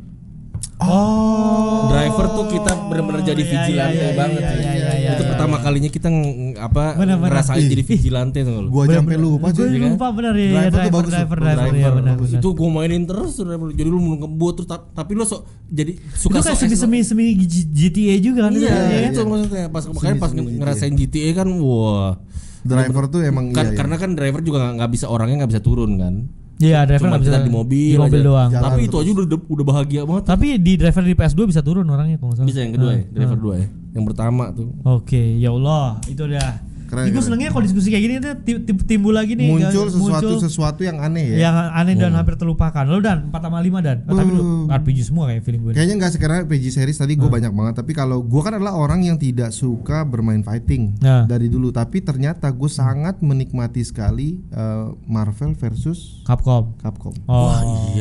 [0.77, 1.89] Oh.
[1.89, 5.29] Driver tuh kita benar-benar jadi iya, vigilante iya, iya, banget iya, iya, iya, itu iya,
[5.33, 7.17] pertama kalinya kita ng- apa benar.
[7.17, 8.69] ngerasain jadi vigilante tuh lo.
[8.69, 9.81] Gua aja sampai lupa Gue cuy.
[9.81, 10.45] lupa bener ya.
[10.45, 12.15] Driver tuh Driver, bagus driver, driver, Driver, ya benar.
[12.21, 13.67] itu gue mainin terus driver.
[13.73, 16.77] jadi lu mau ngebut terus ta- tapi lu sok jadi suka Itu kayak sok semi
[16.77, 17.25] semi semi
[17.73, 18.99] GTA juga kan Iya, ya.
[19.09, 22.21] itu maksudnya pas makanya pas ngerasain GTA kan wah
[22.61, 23.77] Driver tuh emang kan iya, iya.
[23.79, 26.13] karena kan driver juga nggak bisa orangnya nggak bisa turun kan
[26.57, 28.27] Iya, driver cuma bisa kita di mobil di mobil aja.
[28.33, 28.49] doang.
[28.49, 30.23] Jalan tapi itu aja udah udah bahagia banget.
[30.25, 32.49] Tapi di driver di PS2 bisa turun orangnya kalau nggak salah.
[32.49, 33.03] bisa yang kedua ya?
[33.13, 33.67] Driver dua ya?
[33.93, 34.69] Yang pertama tuh.
[34.81, 36.49] Oke, ya Allah, itu udah
[36.87, 39.99] Keren, gue senengnya kalau diskusi kayak gini tuh tim- tim- timbul lagi nih muncul sesuatu
[40.23, 41.37] muncul sesuatu yang aneh ya.
[41.43, 42.83] yang aneh dan hampir terlupakan.
[42.83, 43.97] Lo dan 4 sama 5 dan.
[44.03, 45.71] Oh, tapi lu RPG semua kayak feeling gue.
[45.73, 49.03] Kayaknya nggak sekarang PG series tadi gue banyak banget tapi kalau gue kan adalah orang
[49.03, 51.23] yang tidak suka bermain fighting Nah.
[51.25, 56.71] dari dulu tapi ternyata gue sangat menikmati sekali uh, Marvel versus Capcom.
[56.77, 57.11] Capcom.
[57.25, 57.51] Oh.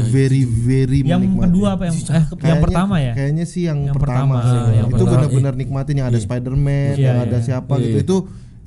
[0.07, 1.46] Very very yang menikmati.
[1.49, 3.12] kedua apa yang eh, yang Kayaknya- pertama ya?
[3.12, 4.77] Kayaknya sih yang, Yang pertama, pertama, sih.
[4.77, 7.44] yang itu benar-benar nikmatin yang ada Spider-Man, Iya, yang ada iya.
[7.44, 7.96] siapa gitu.
[7.99, 8.16] Itu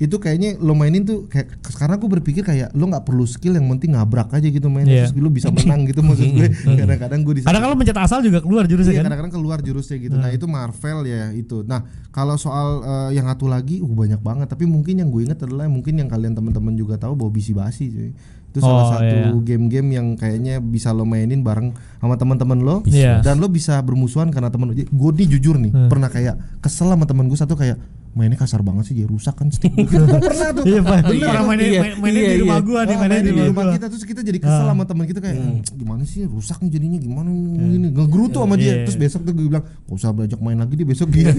[0.00, 3.68] itu kayaknya lo mainin tuh kayak sekarang aku berpikir kayak lo nggak perlu skill yang
[3.68, 5.06] penting ngabrak aja gitu main Iya.
[5.06, 6.48] terus lo bisa menang gitu maksud gue.
[6.80, 9.06] Kadang-kadang gue di Kadang kalau mencet asal juga keluar jurusnya Iya kan?
[9.06, 10.16] kadang-kadang keluar jurusnya gitu.
[10.16, 11.60] Nah itu Marvel ya itu.
[11.62, 14.48] Nah kalau soal eh, yang satu lagi, uh banyak banget.
[14.48, 17.86] Tapi mungkin yang gue inget adalah mungkin yang kalian teman-teman juga tahu bahwa bisi basi
[17.86, 18.10] cuy.
[18.50, 19.30] Itu salah Oh, satu iya.
[19.46, 22.76] game-game yang kayaknya bisa lo mainin bareng sama teman-teman lo.
[22.82, 23.20] Iya.
[23.20, 24.74] Dan lo bisa bermusuhan karena temen lo.
[24.74, 27.76] Gue nih jujur nih pernah kayak kesel sama temen gue satu kayak
[28.10, 29.86] mainnya kasar banget sih jadi rusak kan stick gue."
[30.20, 30.98] pernah tuh Iya, Pak.
[31.04, 31.46] Bener, Orang tuh.
[31.46, 32.64] mainnya Iya, main- mainnya iya, di rumah iya.
[32.64, 33.74] gua nih, Ah, mainnya main di rumah gua.
[33.74, 36.98] kita terus kita jadi kesel sama teman kita kayak "Hmm, gimana sih rusak nih jadinya
[36.98, 37.88] gimana ini?
[37.88, 38.66] Ngegerutu sama dia.
[38.66, 38.74] Iya.
[38.84, 41.08] terus besok tuh gue bilang gak usah belajar main lagi dia besok.
[41.12, 41.30] Dia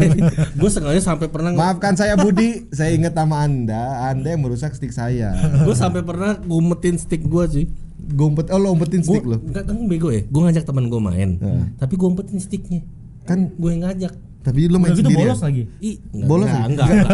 [0.52, 2.68] gue sengaja sampai pernah maafkan saya Budi.
[2.70, 3.82] Saya ingat sama anda.
[4.06, 5.32] Anda yang merusak stick saya.
[5.62, 7.66] Gue sampai pernah ngumpetin stick gue cuy
[8.02, 9.38] gue umpet oh lo umpetin stick lo?
[9.38, 10.26] enggak kan bego ya.
[10.26, 11.30] Gue ngajak teman gue main.
[11.76, 12.82] Tapi gue umpetin sticknya.
[13.24, 15.46] Kan gue yang ngajak tapi lo main Udah gitu sendiri bolos ya?
[15.46, 15.64] lagi.
[16.12, 16.66] Bolos enggak, ya?
[16.66, 17.10] enggak, enggak.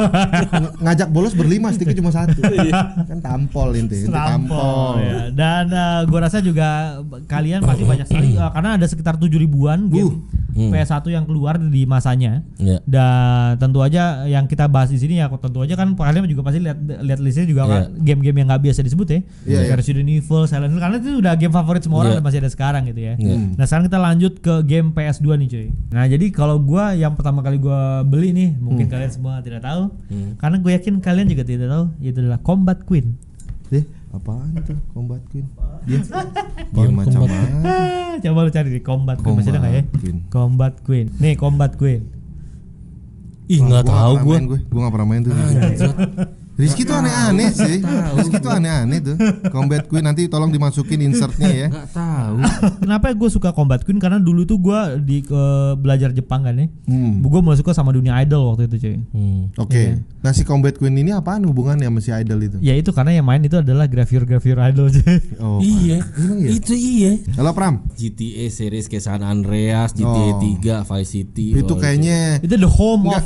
[0.48, 2.40] Ng- ngajak bolos berlima sticknya cuma satu
[3.12, 5.16] kan tampol inti itu Tampol ya.
[5.36, 9.92] Dan eh, gua rasa juga kalian pasti banyak sekali eh, karena ada sekitar 7 ribuan
[9.92, 10.24] game
[10.58, 12.42] PS1 yang keluar di masanya.
[12.58, 12.82] Iya.
[12.84, 16.60] Dan tentu aja yang kita bahas di sini ya tentu aja kan kalian juga pasti
[16.60, 17.70] lihat lihat listnya juga Iya.
[17.70, 19.20] kan game-game yang nggak biasa disebut ya.
[19.46, 19.74] Iya, iya.
[19.78, 22.20] Resident Evil, Silent Hill karena itu udah game favorit semua orang Iya.
[22.20, 23.14] dan masih ada sekarang gitu ya.
[23.16, 23.36] Iya.
[23.54, 25.68] Nah, sekarang kita lanjut ke game PS2 nih cuy.
[25.94, 29.94] Nah, jadi kalau gua yang pertama kali gua beli nih, mungkin kalian semua tidak tahu.
[30.36, 33.14] Karena gue yakin kalian juga tidak tahu, itu adalah Combat Queen.
[33.68, 33.84] deh
[34.18, 35.46] apaan tuh combat queen
[35.86, 36.02] dia
[36.74, 37.40] dia macam mana
[38.18, 39.84] coba lu cari di Combat Queen masih ada nggak ya?
[39.86, 40.18] Combat Queen.
[40.34, 41.08] Combat Queen.
[41.22, 42.02] Nih Combat Queen.
[43.48, 44.38] Ih, gua tahu gue.
[44.44, 45.32] gue gue gak pernah main tuh
[46.58, 47.78] Rizky tuh aneh-aneh sih
[48.18, 49.16] Rizky tuh aneh-aneh tuh
[49.48, 52.36] Combat Queen nanti tolong dimasukin insertnya ya Enggak tahu.
[52.80, 53.98] Kenapa gue suka Combat Queen?
[53.98, 55.44] Karena dulu tuh gue di ke
[55.76, 56.66] belajar Jepang kan ya.
[56.86, 57.22] Hmm.
[57.22, 58.96] Gue mulai suka sama dunia idol waktu itu cuy.
[59.12, 59.42] Hmm.
[59.56, 62.58] Oke, nah si Combat Queen ini apaan hubungannya sama si Idol itu?
[62.60, 65.18] Ya itu karena yang main itu adalah grafir-grafir idol cuy.
[65.38, 66.50] Oh, Iya, iya?
[66.50, 67.12] itu iya.
[67.36, 70.42] halo Pram, GTA series kayak San Andreas, GTA Oh.
[70.42, 71.54] 3, Vice City.
[71.54, 73.22] itu oh, kayaknya itu the home Enggak.
[73.22, 73.26] of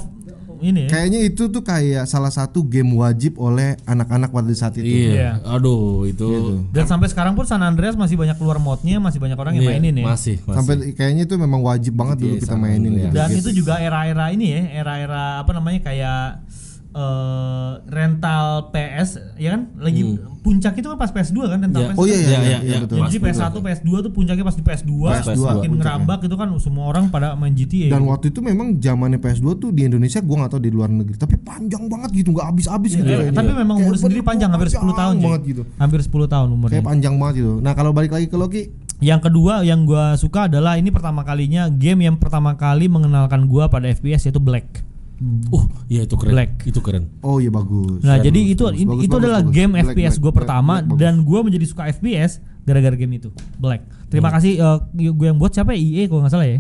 [0.62, 0.90] ini ya.
[0.90, 5.12] kayaknya itu tuh kayak salah satu game wajib oleh anak-anak pada saat itu.
[5.12, 5.42] Iya.
[5.44, 9.58] Aduh, itu Dan sampai sekarang pun San Andreas masih banyak keluar modnya, masih banyak orang
[9.58, 10.06] yang Iya, mainin ya.
[10.06, 10.56] Masih, masih.
[10.56, 13.14] Sampai kayaknya itu memang wajib banget dulu Iya, kita sama mainin gitu.
[13.14, 16.46] Dan itu juga era-era ini ya, era-era apa namanya kayak
[16.92, 20.02] eh, rental PS ya kan lagi
[20.42, 21.90] puncak itu kan pas PS2 kan rental Iya.
[21.94, 21.98] PS.
[21.98, 22.78] Oh iya iya, Iya, iya, iya, iya, iya.
[22.82, 22.98] betul.
[23.06, 27.04] Jadi PS1, PS2 tuh puncaknya pas di PS2, PS2 makin ngerambak itu kan semua orang
[27.08, 27.88] pada main GTA.
[27.90, 31.16] Dan waktu itu memang zamannya PS2 tuh di Indonesia gua nggak tahu di luar negeri,
[31.16, 33.06] tapi panjang banget gitu, nggak habis-habis gitu.
[33.06, 33.38] Eh, kayaknya.
[33.38, 35.62] tapi memang umur sendiri panjang hampir 10 tahun banget gitu.
[35.78, 36.74] Hampir 10 tahun umurnya.
[36.76, 37.54] Kayak panjang banget gitu.
[37.62, 38.64] Nah, kalau balik lagi ke Loki,
[39.02, 43.66] Yang kedua yang gua suka adalah ini pertama kalinya game yang pertama kali mengenalkan gua
[43.66, 44.86] pada FPS yaitu Black.
[45.22, 46.34] Uh, iya itu keren.
[46.34, 46.52] Black.
[46.64, 47.14] Itu keren.
[47.22, 48.02] oh iya bagus.
[48.02, 49.54] Nah, Bagus, jadi bagus, itu bagus, itu bagus, bagus, adalah bagus.
[49.54, 52.32] game Black, FPS gue pertama Black, dan gue menjadi suka FPS
[52.62, 53.30] gara-gara game itu.
[53.56, 53.82] Black.
[54.08, 54.36] Terima Hmm.
[54.36, 54.52] kasih
[54.92, 55.80] gue yang buat siapa ya?
[55.80, 56.60] EA kalau nggak salah ya.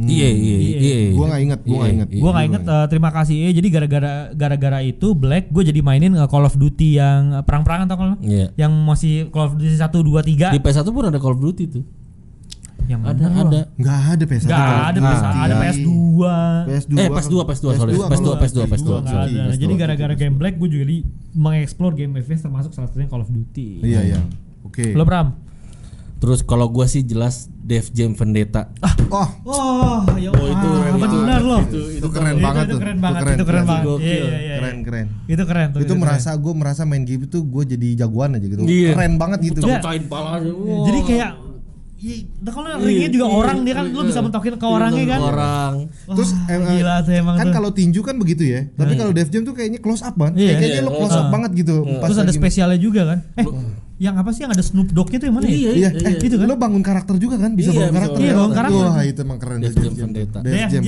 [0.00, 0.96] Iya, iya, iya.
[1.12, 2.08] Gua nggak inget, gua nggak inget.
[2.10, 2.62] Gue nggak inget.
[2.64, 3.50] eh, terima kasih EA.
[3.52, 7.84] Jadi gara-gara gara-gara itu Black gue jadi mainin eh, Call of Duty yang eh, perang-perangan
[7.86, 8.48] tau kalau Iya.
[8.56, 11.64] yang masih Call of Duty 1 2 3 Di PS1 pun ada Call of Duty
[11.68, 11.84] tuh.
[12.90, 13.40] Yang Ada, mana?
[13.40, 13.60] ada.
[13.72, 14.44] Nggak ada PS1.
[14.44, 15.88] Gak ada PS ada PS2.
[16.66, 16.92] PS2.
[16.96, 17.92] Eh, PS2, PS2, sorry.
[17.94, 18.90] PS2, PS2, PS2.
[19.00, 19.42] Nggak ada.
[19.54, 20.98] Jadi gara-gara game Black gue juga di
[21.32, 23.80] mengeksplor game FPS termasuk salah satunya Call of Duty.
[23.80, 24.20] Iya, iya.
[24.62, 24.90] Oke.
[24.92, 25.48] Lo Pram?
[26.20, 28.68] Terus kalau gua sih jelas Def Jam Vendetta.
[29.08, 31.64] Oh, Oh, ya Oh, itu itu- benar loh.
[31.64, 32.78] Itu itu keren Itu- banget itu tuh.
[32.78, 33.64] keren Itu banget, keren, itu keren keren.
[33.64, 33.88] banget.
[33.96, 34.54] Iya, iya, iya.
[34.54, 35.06] keren keren.
[35.24, 35.80] Itu keren tuh.
[35.80, 36.02] itu keren.
[36.04, 38.62] merasa gue merasa main game itu gue jadi jagoan aja gitu.
[38.62, 38.90] Iya.
[38.92, 39.60] Keren banget gitu.
[39.64, 40.52] Pecah-pecahin palanya.
[40.52, 40.84] Wah.
[40.84, 41.30] Jadi kayak
[42.00, 42.16] Iya,
[42.48, 45.20] kalau ringnya juga orang dia kan lu bisa mentokin ke orangnya kan.
[45.20, 45.72] Orang.
[46.08, 48.64] Terus Wah, em, em, gila tuh emang kan kalau tinju kan begitu ya.
[48.72, 50.40] Tapi kalau Def Jam tuh kayaknya close up banget.
[50.40, 50.52] Iya.
[50.56, 51.84] Kayaknya lo close up banget gitu.
[51.84, 53.18] Terus ada spesialnya juga kan.
[53.36, 53.44] Eh,
[54.00, 55.52] yang apa sih yang ada Snoop Dogg itu yang mana ya?
[55.52, 56.08] Iya, Iya, iya.
[56.08, 56.48] eh, Itu kan?
[56.48, 57.52] lo bangun karakter juga kan?
[57.52, 58.16] Bisa Iya, bangun karakter.
[58.16, 58.32] bangun ya?
[58.32, 58.56] karakter.
[58.56, 58.96] karakter.
[58.96, 60.08] Wah, itu emang keren Def tuh, Jam.
[60.08, 60.82] Def Def Jam.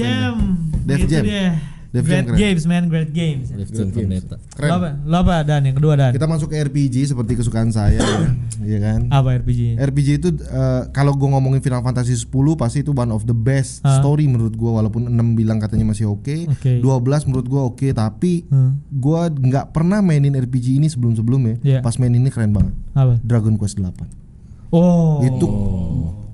[0.88, 1.24] Def Itu Jam.
[1.28, 1.52] Def Jam
[1.92, 2.40] Great keren.
[2.40, 3.52] games man, great games.
[3.52, 3.92] Def Jam.
[3.92, 4.16] Keren.
[4.62, 4.88] Lo apa?
[5.04, 6.10] Lo apa Dan yang kedua Dan?
[6.10, 8.32] Kita masuk ke RPG seperti kesukaan saya ya.
[8.58, 9.00] ya kan.
[9.08, 9.76] Apa RPG?
[9.76, 13.80] RPG itu eh, kalau gue ngomongin Final Fantasy 10 pasti itu one of the best
[13.82, 13.98] Ah.
[13.98, 16.48] story menurut gue walaupun 6 bilang katanya masih oke.
[16.48, 16.80] Oke.
[16.80, 16.88] 12
[17.28, 18.80] menurut gue oke tapi Hmm.
[18.90, 21.60] gua nggak pernah mainin RPG ini sebelum-sebelumnya.
[21.60, 21.78] Iya.
[21.80, 22.72] Pas main ini keren banget.
[22.92, 23.20] Apa?
[23.20, 24.08] Dragon Quest 8.
[24.70, 25.20] Oh.
[25.20, 25.44] Itu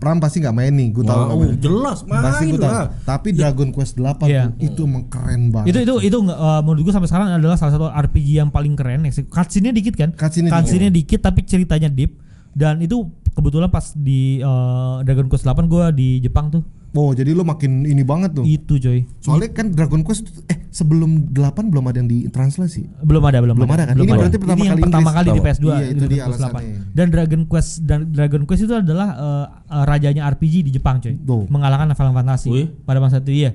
[0.09, 1.61] Pram pasti nggak main nih, gue tahu Wow, main.
[1.61, 2.89] jelas Pasti main gue tahu.
[3.05, 4.43] Tapi Dragon Quest 8 Iya.
[4.49, 5.69] tuh, itu emang keren banget.
[5.69, 8.73] itu itu itu nggak, eh, menurut gue sampai sekarang adalah salah satu RPG yang paling
[8.73, 9.05] keren.
[9.05, 10.17] Cutscene-nya dikit kan?
[10.17, 12.17] Cutscene-nya Cutscene-nya dikit tapi ceritanya deep
[12.57, 13.05] dan itu
[13.37, 16.65] kebetulan pas di eh, Dragon Quest 8 gue di Jepang tuh.
[16.91, 18.45] Oh, jadi lo makin ini banget tuh.
[18.45, 19.05] Itu coy.
[19.21, 23.05] Soalnya kan Dragon Quest eh sebelum 8 belum ada yang ditranslasi.
[23.05, 23.95] Belum ada, belum, Belum ada kan?
[23.95, 24.21] Ini ada.
[24.25, 25.15] berarti pertama Ini yang kali pertama Inggris.
[25.15, 25.53] kali di Pertama.
[25.53, 26.49] PS2 Iya, di itu dia Quest 8.
[26.49, 26.77] alasannya.
[26.91, 31.15] Dan Dragon Quest dan Dragon Quest itu adalah eh, eh, rajanya RPG di Jepang coy.
[31.15, 31.45] Tuh.
[31.47, 32.67] Mengalahkan Final Fantasy Wih.
[32.83, 33.53] pada masa itu iya.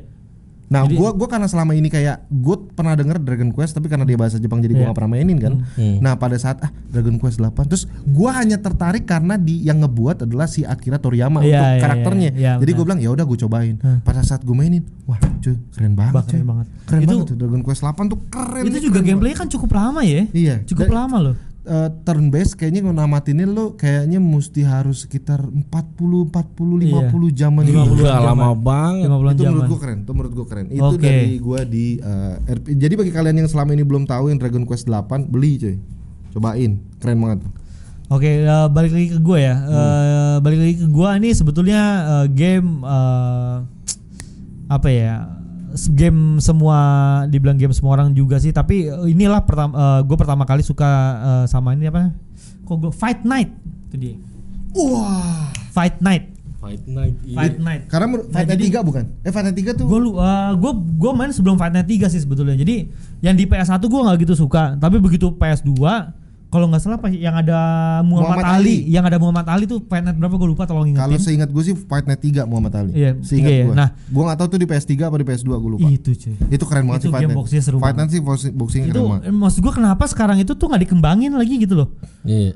[0.73, 4.01] Nah, Jadi- gua gua karena selama ini kayak gue pernah denger Dragon Quest tapi karena
[4.01, 4.79] dia bahasa Jepang jadi Iya.
[4.79, 5.53] gua gak pernah mainin kan.
[5.71, 6.01] Hmm.
[6.01, 10.25] Nah, pada saat ah Dragon Quest 8 terus gua hanya tertarik karena di yang ngebuat
[10.25, 12.29] adalah si Akira Toriyama Iya, untuk iya, karakternya.
[12.31, 13.75] iya, iya, jadi gue bilang ya udah gue cobain.
[13.77, 14.01] Hmm.
[14.01, 16.09] Pada saat gue mainin, wah cuy keren banget.
[16.11, 16.31] Bah, cuy.
[16.33, 16.65] keren banget.
[16.83, 18.63] Keren Itu- banget tuh Dragon Quest 8 tuh keren.
[18.65, 20.25] itu juga keren gameplaynya kan cukup lama ya.
[20.27, 20.55] Iya.
[20.63, 21.35] Cukup Dan- lama loh.
[21.63, 27.81] Eh, turn based kayaknya namatinnya lo kayaknya mesti harus sekitar 40 40 50 jaman Iya.
[27.81, 28.03] 50 gitu.
[28.03, 28.27] Udah jaman.
[28.29, 29.07] lama banget.
[29.07, 29.67] 50 itu menurut jaman.
[29.67, 30.65] gue keren, itu menurut gue keren.
[30.67, 31.01] Itu Oke.
[31.01, 32.65] dari gua di eh, RP.
[32.75, 35.75] Jadi bagi kalian yang selama ini belum tahu yang Dragon Quest 8 beli coy.
[36.31, 37.39] Cobain, keren banget.
[38.09, 39.55] Oke, eh, balik lagi ke gue ya.
[39.55, 43.55] Eh, balik lagi ke gue ini sebetulnya eh, game eh,
[44.67, 45.15] apa ya?
[45.89, 46.77] Game semua
[47.25, 51.45] dibilang game semua orang juga sih, tapi eh, inilah pertama gue pertama kali suka eh,
[51.49, 52.13] sama ini apa?
[52.63, 53.49] Kok gue Fight Night
[53.89, 54.15] itu dia.
[54.73, 55.49] Wah.
[55.73, 56.33] Fight Night.
[56.63, 57.19] Fight Night.
[57.27, 57.37] iya.
[57.37, 57.81] Fight Night.
[57.91, 59.03] Karena menurut Fight Night jadi- 3 bukan?
[59.19, 60.15] Eh Fight Night 3 tuh Gue lu
[60.55, 62.55] gue gue main sebelum Fight Night 3 sih sebetulnya.
[62.55, 62.87] Jadi
[63.19, 65.73] yang di PS1 gue nggak gitu suka, tapi begitu PS2
[66.53, 67.57] kalau nggak salah yang ada
[68.05, 68.93] Muhammad, Muhammad Ali, Ali.
[68.93, 71.01] yang ada Muhammad Ali tuh Fight Night berapa gue lupa tolong ingetin.
[71.01, 72.91] kalau seingat gue sih Fight Night 3 Muhammad Ali.
[72.93, 73.65] Iya, seingat tiga ya.
[73.65, 73.73] gua.
[73.73, 73.89] Nah.
[74.07, 75.87] gua nggak tahu tuh di PS3 apa di PS2 gue lupa.
[75.89, 76.33] Itu cuy.
[76.47, 77.39] Itu keren banget Itu sih Fight game Night.
[77.41, 77.97] boxnya seru Fight banget.
[77.97, 78.21] Night sih
[78.53, 79.23] boxing- Itu keren banget.
[79.25, 81.89] eh, maksud gue kenapa sekarang itu tuh nggak dikembangin lagi gitu loh.
[82.21, 82.53] Iya.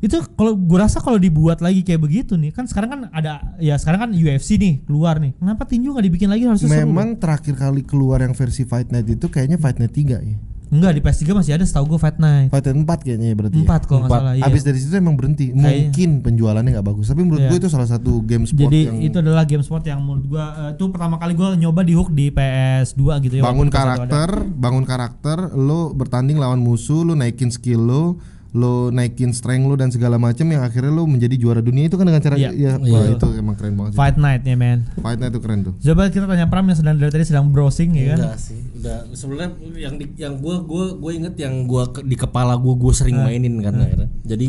[0.00, 3.76] Itu kalau gue rasa kalau dibuat lagi kayak begitu nih, kan sekarang kan ada ya
[3.76, 5.36] sekarang kan UFC nih keluar nih.
[5.36, 6.88] Kenapa tinju nggak dibikin lagi harusnya seru.
[6.88, 10.36] Memang terakhir kali keluar yang versi Fight Night itu kayaknya Fight Night 3 ya.
[10.70, 12.48] Enggak di PS3 masih ada setahu gue Fight Night.
[12.48, 13.54] Fight Night 4 kayaknya ya berarti.
[13.54, 13.62] ya.
[13.62, 14.20] Empat kalau nggak Empat.
[14.22, 14.34] salah.
[14.34, 14.44] Iya.
[14.46, 15.46] Abis dari situ emang berhenti.
[15.50, 17.50] Mungkin penjualannya nggak bagus, tapi menurut Iya.
[17.50, 20.44] gue itu salah satu game sport Jadi yang itu adalah game sport yang menurut gua
[20.56, 23.42] eh, itu pertama kali gua nyoba di hook di PS2 gitu ya.
[23.42, 23.82] bangun waktu PS1 ada.
[24.06, 28.04] karakter, bangun karakter, lo bertanding lawan musuh, lo naikin skill lo,
[28.52, 32.02] lo naikin strength lo dan segala macam yang akhirnya lo menjadi juara dunia itu kan
[32.02, 32.50] dengan cara Iya.
[32.50, 32.90] ya, Iya.
[32.90, 33.98] wah, itu emang keren banget sih.
[33.98, 34.78] Fight Night ya men.
[34.96, 35.74] Fight Night itu keren tuh.
[35.76, 38.18] Coba kita tanya Pram yang sedang dari tadi sedang browsing ya kan.
[38.20, 42.14] Enggak sih, udah sebenarnya yang di, yang gua gua gua inget yang gua ke- di
[42.14, 44.10] kepala gua gua sering mainin kan akhirnya.
[44.24, 44.46] Jadi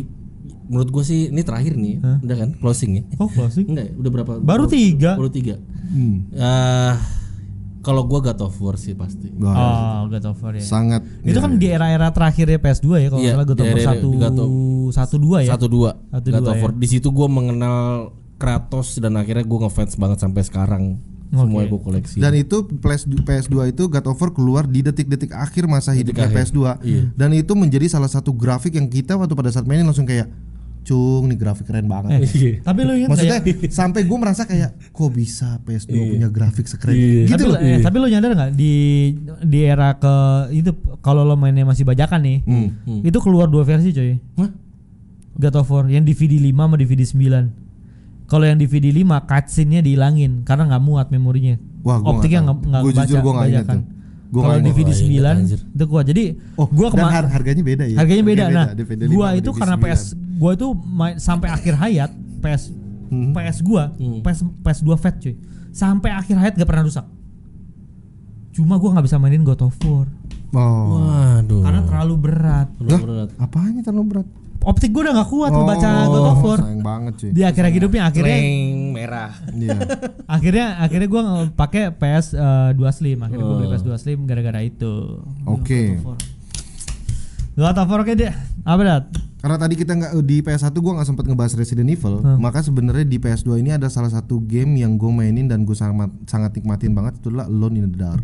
[0.63, 2.17] menurut gua sih ini terakhir nih, ya.
[2.17, 3.03] udah kan closing ya.
[3.17, 3.67] Oh closing.
[3.67, 3.93] Enggak, ya?
[3.95, 4.31] udah berapa?
[4.35, 5.11] Baru berapa- tiga.
[5.13, 5.55] Baru tiga.
[5.83, 6.25] Hmm.
[6.31, 6.93] Eh,
[7.81, 9.33] kalau gua God of War sih pasti.
[9.35, 9.57] Wah,
[9.99, 10.61] Oh, God of War ya.
[10.61, 13.65] sangat Itu kan di era-era terakhir ya PS2 ya kalau nggak Iya, salah God of
[13.67, 14.51] War satu God of-
[14.91, 15.49] satu dua ya.
[15.51, 15.89] Satu dua.
[16.07, 16.61] Satu God dua, of ya.
[16.61, 16.71] War.
[16.73, 17.77] Di situ gua mengenal
[18.37, 20.83] Kratos dan akhirnya gua ngefans banget sampai sekarang.
[21.31, 21.69] Semua Oke.
[21.69, 22.19] gua koleksi.
[22.19, 26.51] Dan itu PS PS2 itu God of War keluar di detik-detik akhir masa hidupnya akhir.
[26.51, 26.59] PS2.
[26.81, 27.01] Iya.
[27.13, 30.27] Dan itu menjadi salah satu grafik yang kita waktu pada saat mainin langsung kayak
[30.81, 32.09] cung nih grafik keren banget.
[32.17, 32.53] Eh, Iya.
[32.61, 33.53] tapi lu ingat Maksudnya ya?
[33.69, 37.23] sampai gue merasa kayak kok bisa PS2 punya grafik sekeren Iya.
[37.27, 37.59] gitu tapi, loh.
[37.59, 38.73] eh, tapi lu nyadar nggak di
[39.41, 40.13] di era ke
[40.51, 43.01] itu kalau lo mainnya masih bajakan nih, Hmm.
[43.01, 44.17] itu keluar dua versi coy.
[44.37, 44.49] Hah?
[45.31, 47.45] God of War yang DVD 5 sama DVD 9.
[48.25, 51.55] Kalau yang DVD 5 cutscene-nya dihilangin karena nggak muat memorinya.
[51.81, 53.83] Wah, gua Optiknya nggak nggak Gua jujur baca gua nggak ingat tuh.
[54.31, 54.63] Gua Kalau.
[54.63, 55.59] DVD Gua nggak 9 ingat, anjir.
[55.61, 56.01] itu gua.
[56.01, 56.23] Jadi
[56.55, 57.97] Oh, gua kemarin har- harganya beda ya.
[57.99, 58.43] harganya beda.
[58.47, 59.83] Nah, DVD gua 5 itu DVD karena 9.
[59.83, 60.01] PS
[60.33, 62.63] gua itu main sampai akhir hayat PS
[63.07, 63.35] Hmm.
[63.35, 63.83] PS gua
[64.23, 65.35] PS PS2 Fat cuy.
[65.69, 67.03] Sampai akhir hayat gak pernah rusak.
[68.51, 70.07] Cuma gua nggak bisa mainin God of War
[70.51, 70.99] Oh.
[71.01, 71.63] Waduh.
[71.63, 72.67] karena terlalu berat.
[72.75, 73.29] Terlalu berat.
[73.35, 74.27] apanya terlalu berat?
[74.61, 76.59] Optik gua udah nggak kuat ngebaca Oh, God of War.
[76.59, 77.29] Sayang banget cuy.
[77.31, 79.31] Di akhir hidupnya akhirnya Kleng merah.
[79.49, 79.77] Iya.
[80.35, 81.21] akhirnya akhirnya gue
[81.51, 82.37] pakai PS
[82.71, 83.73] 2 Slim akhirnya gue beli Oh.
[83.73, 84.93] PS 2 Slim gara-gara itu
[85.43, 85.97] Oke.
[87.53, 88.31] God of War oke deh
[88.63, 89.03] apa dat
[89.37, 92.37] Karena tadi kita nggak di PS1 gua nggak sempat ngebahas Resident Evil, Hmm.
[92.37, 96.13] maka sebenarnya di PS2 ini ada salah satu game yang gue mainin dan gue sangat
[96.25, 98.21] sangat nikmatin banget itu adalah Alone in the Dark.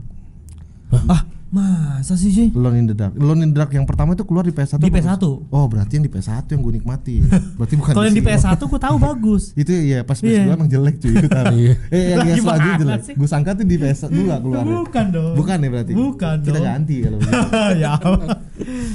[1.09, 2.47] ah Masa sih cuy?
[2.51, 3.15] Alone in the Dark.
[3.15, 4.77] Alone in the Dark yang pertama itu keluar di PS1.
[4.77, 4.99] Di apa?
[5.15, 5.23] PS1.
[5.47, 7.23] Oh, berarti yang di PS1 yang gue nikmati.
[7.55, 8.35] Berarti bukan Kalau yang di sini.
[8.35, 9.43] PS1 gue tahu bagus.
[9.61, 10.41] Itu ya pas PS2 Iya.
[10.51, 11.45] emang jelek cuy, gue tahu.
[11.57, 11.73] Iya.
[11.87, 13.01] eh, yang Lah, yang gimana selanjutnya jelek.
[13.01, 13.13] sih?
[13.15, 14.11] Gue sangka tuh di PS2
[14.43, 14.63] keluar.
[14.65, 15.33] Bukan dong.
[15.35, 15.91] Bukan ya berarti.
[15.93, 16.65] Bukan Kita dong.
[16.67, 17.47] ganti kalau begitu.
[17.77, 18.27] ya Allah.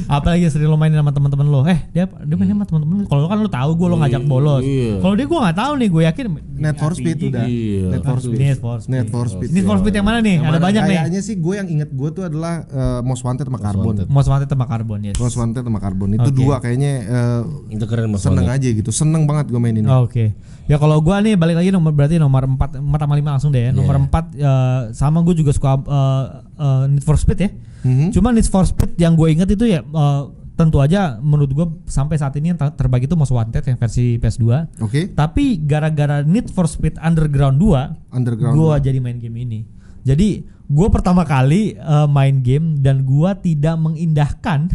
[0.07, 1.61] Apalagi sering lo mainin sama teman-teman lo.
[1.65, 2.95] Eh, dia dia mainin sama teman-teman.
[3.01, 3.07] lo.
[3.09, 4.61] Kalau lo kan lo tahu gue lo ngajak bolos.
[4.61, 5.01] Iya.
[5.01, 7.45] Kalau dia gue nggak tahu nih, gue yakin Need for Speed udah.
[7.45, 7.87] Iya.
[7.89, 8.39] Need for Speed.
[8.39, 8.93] Need for Speed.
[8.93, 9.49] Need for Speed.
[9.51, 10.37] Need for Speed yang mana nih?
[10.37, 10.59] Ada mana?
[10.61, 10.97] banyak nih.
[11.01, 13.87] Kayaknya sih gue yang inget gue tuh adalah eh, Most Wanted sama Carbon.
[13.95, 14.07] Wanted.
[14.07, 15.17] Most Wanted sama Carbon yes.
[15.17, 16.09] Most Wanted sama Carbon.
[16.13, 16.39] Itu Oke.
[16.39, 18.59] dua kayaknya eh, Itu keren mas seneng Wanted.
[18.59, 18.91] aja gitu.
[18.91, 19.87] Seneng banget gue mainin.
[19.87, 20.35] Oke.
[20.65, 23.63] Ya kalau gua nih balik lagi nomor berarti nomor 4 4 sama 5 langsung deh
[23.67, 23.71] ya.
[23.71, 26.25] Nomor 4 eh, sama gue juga suka eh,
[26.57, 27.51] eh, Need for Speed ya.
[27.83, 28.07] Mhm.
[28.11, 32.15] Cuma Need for Speed yang gue inget itu ya eh, tentu aja menurut gue sampai
[32.15, 34.45] saat ini yang ter- terbaik itu Most Wanted yang versi PS2.
[34.79, 35.11] Oke.
[35.11, 38.55] Tapi gara-gara Need for Speed Underground 2 Underground.
[38.55, 39.61] gua jadi main game ini.
[40.03, 44.71] Jadi gue pertama kali eh, main game dan gua tidak mengindahkan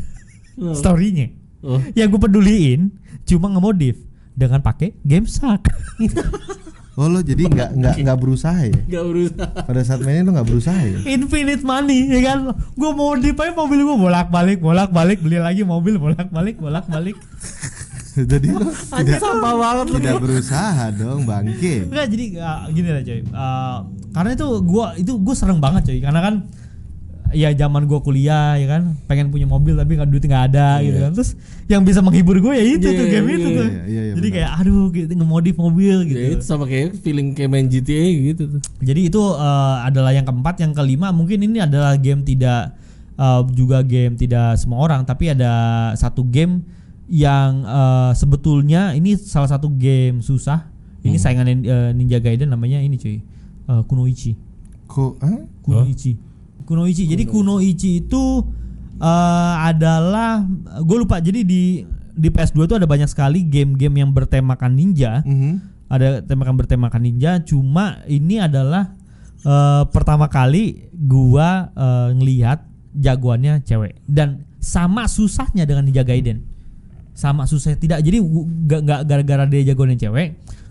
[0.74, 1.30] storynya.
[1.62, 1.82] Oh.
[1.94, 2.82] Yang gue peduliin
[3.28, 4.00] cuma ngemodif
[4.38, 5.68] dengan pakai game Shark.
[6.98, 8.74] Oh lo jadi nggak nggak nggak berusaha ya?
[8.90, 9.54] Gak berusaha.
[9.70, 10.98] Pada saat mainin lo nggak berusaha ya?
[11.06, 12.58] Infinite money ya kan.
[12.74, 17.14] Gue modif aja mobil gue bolak-balik, bolak-balik, beli lagi mobil bolak-balik, bolak-balik.
[18.34, 21.86] jadi lo tidak sampah banget tidak berusaha dong bangke.
[21.86, 23.20] Enggak jadi uh, gini lah coy.
[23.30, 23.78] Uh,
[24.18, 26.00] karena itu gua itu gue serem banget coy.
[26.02, 26.36] Karena kan
[27.36, 30.98] ya zaman gua kuliah ya kan pengen punya mobil tapi nggak duit nggak ada gitu
[31.04, 31.12] kan.
[31.14, 31.32] Terus
[31.68, 33.68] yang bisa menghibur gue ya itu Iya, tuh game iya, itu tuh.
[33.68, 34.36] iya, iya, jadi benar.
[34.40, 36.20] kayak aduh gitu ngemodif mobil gitu.
[36.20, 38.62] Ya, itu sama kayak feeling kayak main GTA gitu tuh.
[38.80, 42.76] Jadi itu uh, adalah yang keempat, yang kelima mungkin ini adalah game tidak
[43.20, 46.64] uh, juga game tidak semua orang, tapi ada satu game
[47.12, 50.72] yang uh, sebetulnya ini salah satu game susah.
[51.08, 53.24] Ini saingan uh, Ninja Gaiden namanya ini cuy,
[53.68, 54.34] uh, Kunoichi.
[54.88, 55.14] Kok?
[55.20, 55.44] Hah?
[55.62, 56.16] Kunoichi.
[56.64, 57.04] Kunoichi.
[57.06, 58.44] Jadi Kunoichi itu
[58.98, 60.44] uh, adalah
[60.82, 61.20] gue lupa.
[61.20, 61.64] Jadi di
[62.18, 65.86] di PS2 itu ada banyak sekali game-game yang bertemakan ninja Mhm.
[65.86, 68.98] ada temakan bertemakan ninja cuma ini adalah
[69.40, 72.66] eh, pertama kali gua eh, ngelihat
[72.98, 76.42] jagoannya cewek dan sama susahnya dengan Ninja Gaiden
[77.14, 80.28] sama susah tidak jadi nggak gara-gara dia jagoannya cewek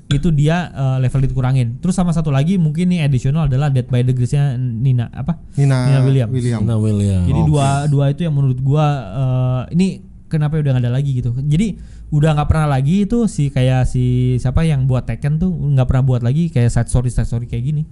[0.07, 4.07] itu dia eh, level dikurangin terus sama satu lagi mungkin nih additional adalah Dead by
[4.07, 6.33] the Grace-nya Nina apa Nina, Nina Williams.
[6.33, 6.61] William.
[6.63, 7.27] Nah William.
[7.27, 8.87] jadi dua dua itu yang menurut gua
[9.19, 11.31] eh, ini kenapa udah nggak ada lagi gitu.
[11.35, 11.79] Jadi
[12.11, 16.05] udah nggak pernah lagi itu si kayak si siapa yang buat Tekken tuh nggak pernah
[16.07, 17.83] buat lagi kayak side story side story kayak gini.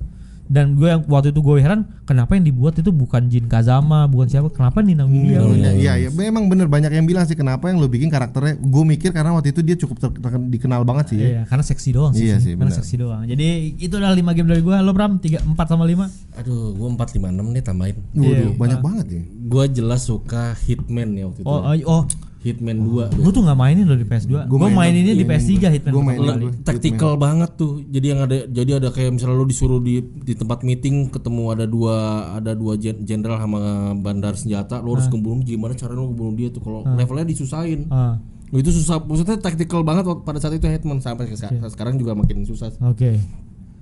[0.45, 4.29] Dan gue yang waktu itu gue heran kenapa yang dibuat itu bukan Jin Kazama, bukan
[4.29, 5.57] siapa, kenapa Nina Williams?
[5.57, 6.09] Iya, iya, iya.
[6.13, 8.61] Memang bener banyak yang bilang sih kenapa yang lo bikin karakternya.
[8.61, 11.27] Gue mikir karena waktu itu dia cukup ter- ter- dikenal banget sih ya.
[11.27, 12.29] Iya, karena seksi doang sih.
[12.29, 13.25] Iya sih, karena seksi doang.
[13.25, 13.47] Jadi
[13.79, 14.77] itu adalah 5 game dari gue.
[14.79, 16.13] Lo Bram 3 4 sama 5?
[16.37, 17.97] Aduh, gua 456 nih tambahin.
[18.13, 18.49] Waduh, Iya.
[18.55, 19.23] banyak banget ya.
[19.45, 21.49] Gua jelas suka Hitman ya waktu itu.
[21.49, 22.03] Oh, oh, oh.
[22.45, 23.17] Hitman 2.
[23.17, 24.45] gue tuh nggak mainin lo di PS2.
[24.45, 25.91] Gue Gua main- maininnya di main- PS3 Hitman.
[25.91, 26.45] gua pertama mainin kali.
[26.45, 26.53] gua.
[26.63, 27.73] Taktikal banget tuh.
[27.83, 31.65] Jadi yang ada jadi ada kayak misalnya lu disuruh di di tempat meeting ketemu ada
[31.65, 31.97] dua
[32.37, 33.61] ada dua jenderal sama
[33.95, 37.89] bandar senjata, lu harus kebunuh gimana cara lu ngebunuh dia tuh kalau levelnya disusahin.
[37.89, 41.27] Ah, Itu susah, maksudnya taktikal banget pada saat itu Hitman sampai
[41.67, 42.71] sekarang juga makin susah.
[42.85, 43.19] Oke.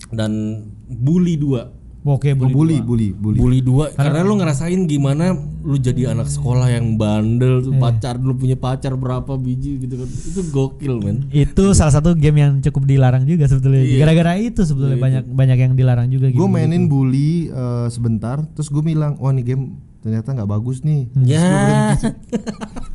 [0.09, 2.51] Dan Bully 2 Oke, Oh, bully.
[2.51, 3.39] bully, bully, bully.
[3.39, 8.35] Bully 2 karena lu ngerasain gimana lu jadi anak sekolah yang bandel tuh pacar lu
[8.35, 10.09] punya pacar berapa biji gitu kan.
[10.11, 11.31] Itu gokil men.
[11.31, 14.03] itu salah satu game yang cukup dilarang juga sebetulnya Iya.
[14.03, 18.67] gara-gara itu sebetulnya banyak banyak yang dilarang juga Gue gitu mainin bully eh, sebentar, terus
[18.67, 19.65] gue bilang, wah nih game
[19.99, 21.07] ternyata nggak bagus nih.
[21.23, 21.95] Ya.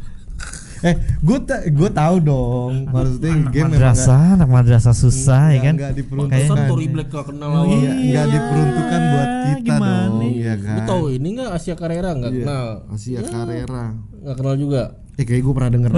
[0.79, 5.55] Eh, gue ta gue tahu dong, maksudnya game memang nggak- madrasah anak madrasah susah ya
[5.55, 6.37] nggak- kan nggak diperuntukkan.
[6.39, 7.73] Pantesan Tory Black gak kenal Oh, awal.
[7.73, 10.85] Iya, nggak diperuntukkan buat kita gimana dong, ya Lu kan?
[10.85, 12.67] tahu ini enggak Asia Carrera enggak kenal.
[12.89, 13.83] Asia Carrera.
[14.15, 14.83] Enggak kenal juga.
[15.13, 15.91] Eh kayak gue pernah denger.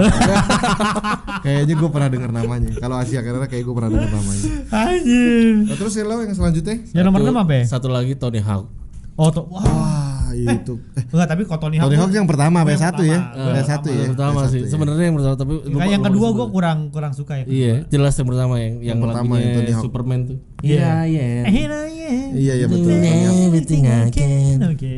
[1.40, 2.70] Kayaknya gue pernah denger namanya.
[2.74, 4.44] Kalau Asia Carrera kayak gue pernah denger namanya.
[4.70, 6.76] anjir Nah, terus ya lo yang selanjutnya?
[6.90, 8.64] yang nomor Satu- 6 apa ya Satu lagi Tony Hawk.
[9.14, 9.99] oh wah Wah,
[10.36, 10.74] itu.
[10.96, 13.18] Eh, enggak tapi kalau Tony Hawk Tony Hawk yang pertama, yang PS1 ya.
[13.20, 13.52] pertama.
[13.54, 13.94] PS1 ya.
[14.00, 14.60] Yang pertama PS1 sih.
[14.60, 14.68] ya.
[14.70, 18.28] Sebenarnya yang pertama tapi Kayak yang kedua gue kurang kurang suka ya Iya, jelas yang
[18.28, 19.84] pertama yang yang, Yang pertama Tony Hawk.
[19.84, 20.38] Superman tuh.
[20.60, 20.92] Iya.
[21.04, 21.24] iya.
[21.44, 22.10] Eh, iya, iya.
[22.30, 22.90] Iya, iya betul.
[22.90, 23.46] Tony Hawk.
[23.50, 24.58] Everything I can.
[24.70, 24.94] Oke.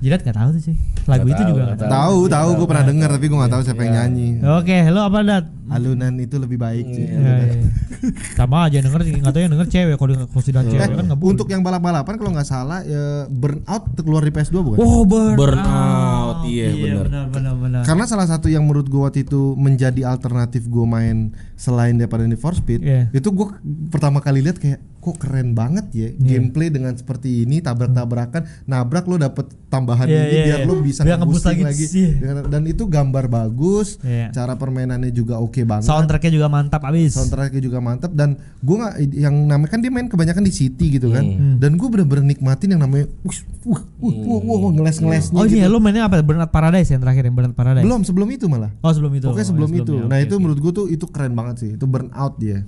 [0.00, 0.76] Jidat nggak tahu tuh sih.
[1.02, 1.90] Lagu Nggak itu tahu, juga nggak tahu.
[1.90, 4.28] Tahu, tahu gue pernah denger tapi gue nggak tahu siapa yang nyanyi.
[4.52, 5.44] Oke, lo apa dat?
[5.68, 7.06] Alunan itu lebih baik sih.
[7.06, 7.54] Ya, ya.
[8.34, 11.16] Sama aja denger nggak tahu yang denger cewek kalau kalau sudah cewek Eh, kan nggak
[11.16, 11.30] boleh.
[11.30, 14.78] untuk yang balap-balapan kalau nggak salah ya, burnout keluar di PS2 bukan?
[14.78, 17.26] Oh, burn, Burnout, iya, benar.
[17.26, 17.82] benar.
[17.82, 22.38] Karena salah satu yang menurut gue waktu itu menjadi alternatif gue main selain daripada Need
[22.38, 23.12] for Speed, Iya.
[23.12, 23.46] itu gue
[23.88, 29.16] pertama kali lihat kayak kok keren banget ya gameplay dengan seperti ini tabrak-tabrakan, nabrak lo
[29.16, 30.66] dapet tambahan Iya, ini iya, biar iya.
[30.66, 31.84] lo bisa Biar nge-boost nge-boosting lagi.
[31.84, 32.10] lagi, Iya.
[32.20, 34.28] Dengan- dan itu gambar bagus, Iya.
[34.30, 35.86] cara permainannya juga oke banget.
[35.86, 37.14] Soundtracknya juga mantap abis.
[37.14, 41.08] soundtracknya juga mantap dan gue nggak yang namanya kan dia main kebanyakan di city gitu
[41.08, 41.56] kan Hmm.
[41.56, 45.44] dan gue bener-bener nikmatin yang namanya wush, wuh, wuh, wuh, wuh, wuh, ngeles ngelesnya Oh
[45.44, 45.56] gitu.
[45.56, 46.18] iya, lo mainnya apa?
[46.20, 47.82] Burnout Paradise yang terakhir yang Burnout Paradise.
[47.82, 49.26] belum sebelum itu malah Oh sebelum itu.
[49.26, 51.56] oke Oh, sebelum ya, itu ya, nah oke, itu menurut gue tuh itu keren banget
[51.58, 52.64] sih itu burnout dia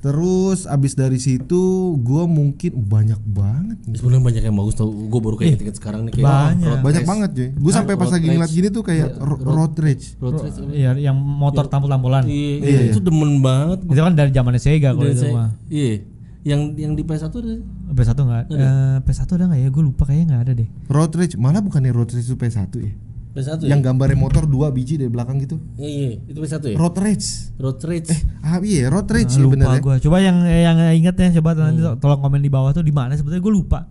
[0.00, 1.62] terus abis dari situ
[1.96, 3.76] gue mungkin banyak banget.
[3.92, 4.88] Sebenarnya banyak yang bagus tau.
[4.88, 6.66] Gue baru kayak inget sekarang nih kayak Banyak.
[6.66, 7.10] Road banyak Race.
[7.10, 8.34] banget cuy gue sampai pas Road lagi Rage.
[8.34, 10.56] ngeliat gini tuh kayak ro- road rage Road Race.
[10.70, 12.24] Iya, yang motor tampul-tampulan.
[12.24, 13.84] Iya, Iya, itu demen banget.
[13.84, 15.52] Itu kan dari zamannya Sega kalau itu mah.
[15.66, 15.94] Iya.
[16.40, 17.54] Yang yang di PS1 ada
[17.92, 18.44] PS1 enggak?
[18.48, 19.68] Eh, PS1 ada enggak ya?
[19.68, 20.68] Gue lupa kayaknya enggak ada deh.
[20.88, 22.92] road rage malah bukannya road rage itu PS1 ya
[23.30, 23.68] PS1 ya?
[23.70, 26.10] yang gambarnya motor dua biji dari belakang gitu Iya, iya.
[26.24, 26.76] Itu PS1 ya?
[26.76, 28.10] road rage Road Rage.
[28.40, 29.94] ah iya road rage Ah, ya lupa bener ya gua.
[29.98, 33.12] Coba yang yang inget ya, coba nanti to- tolong komen di bawah tuh di mana
[33.12, 33.84] sebetulnya gue lupa.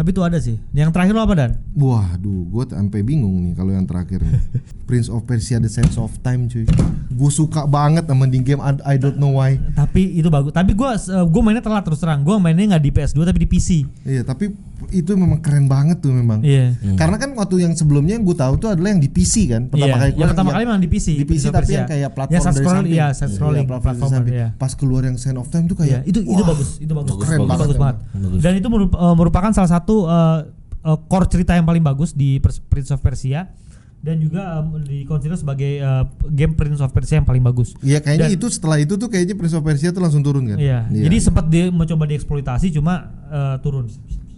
[0.00, 0.56] Tapi itu ada sih.
[0.72, 1.50] Yang terakhir lo apa dan?
[1.76, 4.24] Waduh, gue sampai bingung nih kalau yang terakhir.
[4.88, 6.64] Prince of Persia: The Sands of Time, cuy.
[7.12, 9.60] Gue suka banget sama di game I, I don't know why.
[9.76, 10.56] Tapi itu bagus.
[10.56, 10.88] Tapi gue
[11.28, 12.24] gue mainnya telat terus terang.
[12.24, 13.68] Gue mainnya nggak di PS2 tapi di PC.
[14.02, 14.50] Iya, tapi
[14.88, 16.40] itu memang keren banget tuh memang.
[16.40, 16.72] Iya.
[16.96, 19.68] Karena kan waktu yang sebelumnya yang gue tahu tuh adalah yang di PC kan.
[19.68, 21.06] Pertama Iya, kali yang pertama kali memang di PC.
[21.20, 21.76] Di PC tapi Persia.
[21.76, 22.94] yang kayak platform side dari scroll, samping.
[22.96, 24.34] iya, side scrolling, platform dari platformer, samping.
[24.34, 24.48] iya.
[24.56, 27.10] Pas keluar yang Sand of Time tuh kayak Iya, itu itu bagus, itu bagus.
[27.12, 27.96] Bagus, Keren Itu banget bagus banget.
[28.10, 28.40] Bagus.
[28.42, 30.38] Dan itu eh, merupakan salah satu eh,
[30.82, 33.50] eh, core cerita yang paling bagus di Prince of Persia
[34.00, 37.76] dan juga em, dikonsider sebagai eh, game Prince of Persia yang paling bagus.
[37.84, 40.56] Iya kayaknya Dan- itu setelah itu tuh kayaknya Prince of Persia tuh langsung turun kan.
[40.56, 40.88] Iya.
[40.88, 43.86] Jadi sempat dia mencoba dieksploitasi cuma eh, turun.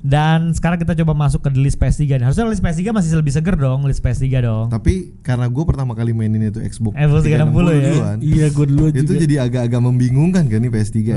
[0.03, 2.27] Dan sekarang kita coba masuk ke list PS3 nih.
[2.27, 4.67] Harusnya list PS3 masih lebih seger dong, list PS3 dong.
[4.67, 7.47] Tapi karena gue pertama kali mainin itu Xbox Xbox 360 ya.
[7.47, 11.17] duluan, Iya, gue dulu itu jadi agak-agak membingungkan kan nih PS3 ya.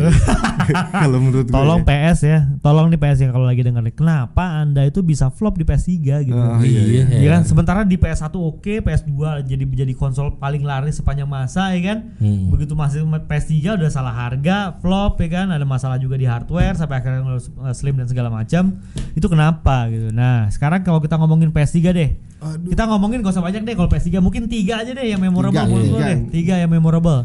[1.01, 1.89] kalau menurut gue Tolong ya.
[1.89, 5.57] PS ya, tolong nih PS yang kalau lagi denger nih, kenapa anda itu bisa flop
[5.57, 5.89] di PS3
[6.29, 6.37] gitu?
[6.37, 7.03] Oh, iya, iya.
[7.09, 11.81] Ya kan sementara di PS1 oke, PS2 jadi jadi konsol paling laris sepanjang masa ya
[11.89, 12.13] kan.
[12.21, 12.53] Hmm.
[12.53, 17.01] Begitu masih PS3 udah salah harga, flop ya kan, ada masalah juga di hardware sampai
[17.01, 18.74] akhirnya eh, slim dan segala macam.
[19.11, 20.09] Itu kenapa gitu.
[20.09, 22.09] Nah, sekarang kalau kita ngomongin PS3 deh.
[22.37, 22.69] Aduh.
[22.69, 25.65] Kita ngomongin gak usah banyak deh kalau PS3, mungkin tiga aja deh yang memorable Tiga,
[25.65, 25.95] menurut tiga.
[25.95, 26.19] gua deh.
[26.29, 27.19] Tiga yang memorable.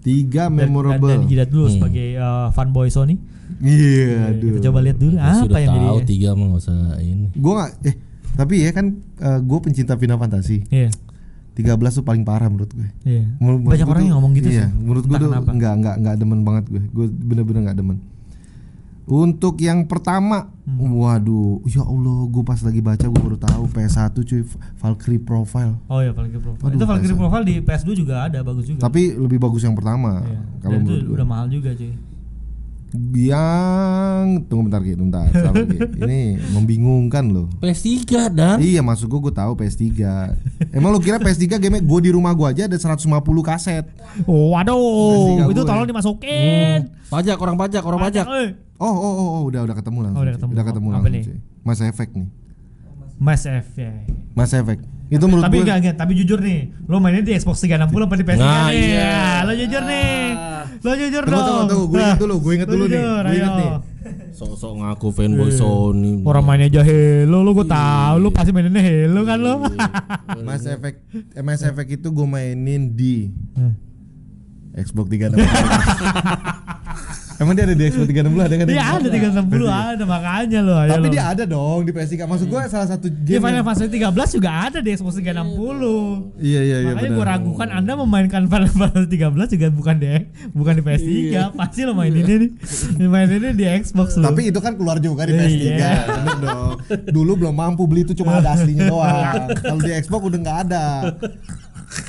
[0.00, 1.08] Tiga Dan- memorable.
[1.08, 1.74] Dan, dan jidat dulu Hmm.
[1.74, 3.16] sebagai eh, fanboy Sony.
[3.58, 4.50] Iya, aduh.
[4.52, 6.06] Kita coba lihat dulu apa sudah yang tahu jadi.
[6.06, 7.26] tiga mah nggak usah ini.
[7.34, 7.94] Gue nggak eh
[8.34, 8.86] tapi ya kan
[9.38, 10.64] gue pencinta Final Fantasy.
[10.68, 10.90] Iya.
[11.54, 12.88] 13 tuh paling parah menurut gue.
[13.04, 13.30] Iya.
[13.38, 14.74] Menurut- menurut Banyak gua orang tuh- yang ngomong gitu iya, sih.
[14.74, 16.82] menurut gue tuh nggak nggak nggak demen banget gue.
[16.90, 17.96] Gue bener-bener nggak demen.
[19.04, 20.96] Untuk yang pertama, Hmm.
[20.96, 24.40] waduh, ya Allah, gue pas lagi baca gue baru tahu PS1 cuy
[24.74, 25.76] Valkyrie Profile.
[25.86, 26.64] Oh iya Valkyrie Profile.
[26.64, 27.20] Waduh, itu Valkyrie PS1.
[27.20, 28.80] Profile di PS2 juga ada bagus juga.
[28.80, 30.40] Tapi lebih bagus yang pertama Iya.
[30.58, 31.92] kalau itu udah mahal juga cuy.
[32.94, 35.26] Yang tunggu bentar Ki, bentar.
[35.28, 35.66] sabar.
[35.98, 36.20] Ini
[36.50, 37.50] membingungkan loh.
[37.58, 37.90] PS3
[38.30, 39.82] dan Iya maksud gue gue tahu PS3
[40.70, 43.02] Emang lu kira PS3 game gue di rumah gue aja ada 150
[43.42, 43.82] kaset
[44.24, 44.78] Oh, waduh,
[45.42, 45.64] PS3 itu gue.
[45.64, 46.78] tolong dimasukin.
[47.04, 48.26] pajak orang pajak orang pajak.
[48.26, 48.48] Eh.
[48.76, 50.36] Oh oh oh, oh udah udah ketemu langsung Oh, udah cuy.
[50.36, 50.50] ketemu.
[50.52, 51.22] Udah ketemu Apa langsung nih?
[51.24, 51.38] cuy.
[51.62, 52.28] Mass Effect nih
[53.16, 53.92] Mass F ya.
[54.32, 57.60] Mass Effect Itu menurut tapi gue enggak, enggak, tapi jujur nih, lo mainnya di Xbox
[57.60, 58.72] 360 apa di PS3 Nah, nih?
[58.74, 58.96] iya.
[58.96, 60.16] Ya, Lo jujur nih.
[60.80, 61.44] Lo jujur Tunggu, dong.
[61.46, 61.84] tunggu, tunggu.
[61.86, 62.92] Gue inget dulu, gue inget lo dulu nih.
[62.94, 63.70] jujur, Gue inget nih.
[64.34, 66.12] Sok-sok ngaku fanboy Sony.
[66.22, 69.54] Orang mainnya aja Halo, lo gue tahu lo pasti mainnya Halo kan lo.
[70.46, 70.98] Mass Effect
[71.30, 73.76] eh, Mass Effect itu gue mainin di Hmm.
[74.74, 75.38] Xbox 360
[77.34, 78.66] Emang dia ada di Xbox 360 ada kan?
[78.68, 80.74] Iya ada 360 ada makanya lo.
[80.76, 83.66] ayo Tapi dia ada dong di PS3 Maksud gue salah satu Di game Final yang-
[83.66, 86.38] Fantasy 13 juga ada di Xbox 360.
[86.38, 90.06] Iya iya iya Makanya gue ragukan Anda memainkan Final Fantasy 13 juga bukan di
[90.52, 91.12] bukan di PS3,
[91.52, 92.50] Pasti lo main ini nih.
[93.04, 94.24] main ini di Xbox lo.
[94.24, 95.90] Tapi itu kan keluar juga di PS3 Iya.
[96.06, 96.70] bener dong.
[97.08, 99.50] Dulu belum mampu beli itu cuma ada aslinya doang.
[99.56, 100.84] Kalau di Xbox udah nggak ada.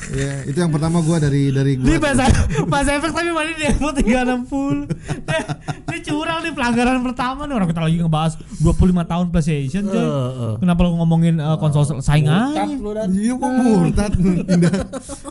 [0.06, 1.98] Iya, itu yang pertama gua dari dari gua.
[1.98, 2.18] Mas,
[2.66, 4.86] Mas Efek tapi main di Xbox 360
[5.26, 5.44] Eh,
[5.86, 8.72] Ini curang nih pelanggaran pertama nih Orang kita lagi ngebahas 25
[9.06, 10.54] tahun PlayStation coy Eh, eh.
[10.62, 13.10] Kenapa lo ngomongin eh, konsol saingan lu dan.
[13.14, 14.76] Iya kok murtad pindah.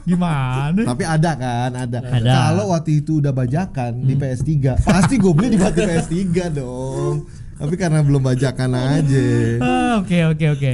[0.03, 0.81] Gimana?
[0.83, 1.99] Tapi ada kan, ada.
[2.03, 2.19] Ada.
[2.19, 2.25] Hmm.
[2.27, 7.27] Kalau waktu itu udah bajakan di PS3, pasti gue beli di di PS3 dong.
[7.55, 9.27] Tapi karena belum bajakan aja.
[9.63, 10.73] Ah, Oke oke oke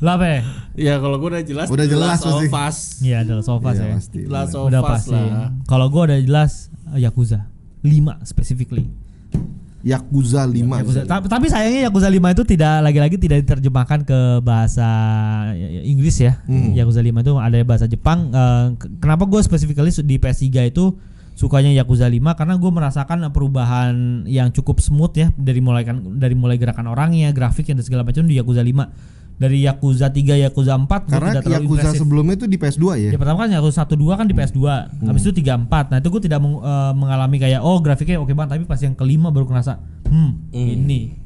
[0.00, 0.40] Lah apa ya?
[0.74, 2.48] Ya kalau gue udah jelas Udah jelas pasti.
[2.48, 2.78] Us.
[3.00, 3.94] Iya, adalah sofa Iya, ya.
[3.94, 4.20] pasti.
[4.24, 5.12] Last of Udah pasti.
[5.12, 5.52] lah.
[5.64, 7.46] Kalau gua udah jelas Yakuza
[7.80, 8.88] 5 specifically.
[9.80, 10.60] Yakuza 5.
[10.76, 11.00] Yakuza.
[11.08, 14.84] Ta- Tapi sayangnya Yakuza 5 itu tidak lagi-lagi tidak diterjemahkan ke bahasa
[15.56, 16.36] ya- ya, Inggris ya.
[16.44, 16.76] Hmm.
[16.76, 18.28] Yakuza 5 itu ada bahasa Jepang.
[18.28, 20.96] Eh, ke- kenapa gue specifically di PS3 itu
[21.32, 26.36] sukanya Yakuza 5 karena gue merasakan perubahan yang cukup smooth ya dari mulai kan dari
[26.36, 28.92] mulai gerakan orangnya, grafiknya dan segala macam di Yakuza 5.
[29.40, 32.00] Dari Yakuza 3, Yakuza 4 gua Karena tidak terlalu Yakuza impresif.
[32.04, 33.10] sebelumnya itu di PS2 ya.
[33.16, 34.60] Ya pertama kan Yakuza 1 2 kan di PS2.
[35.00, 35.88] Habis itu 3 4.
[35.88, 38.92] Nah, itu gue tidak meng- eh, mengalami kayak oh grafiknya oke banget tapi pas yang
[38.92, 39.80] kelima baru ngerasa
[40.12, 41.16] hmm, ini.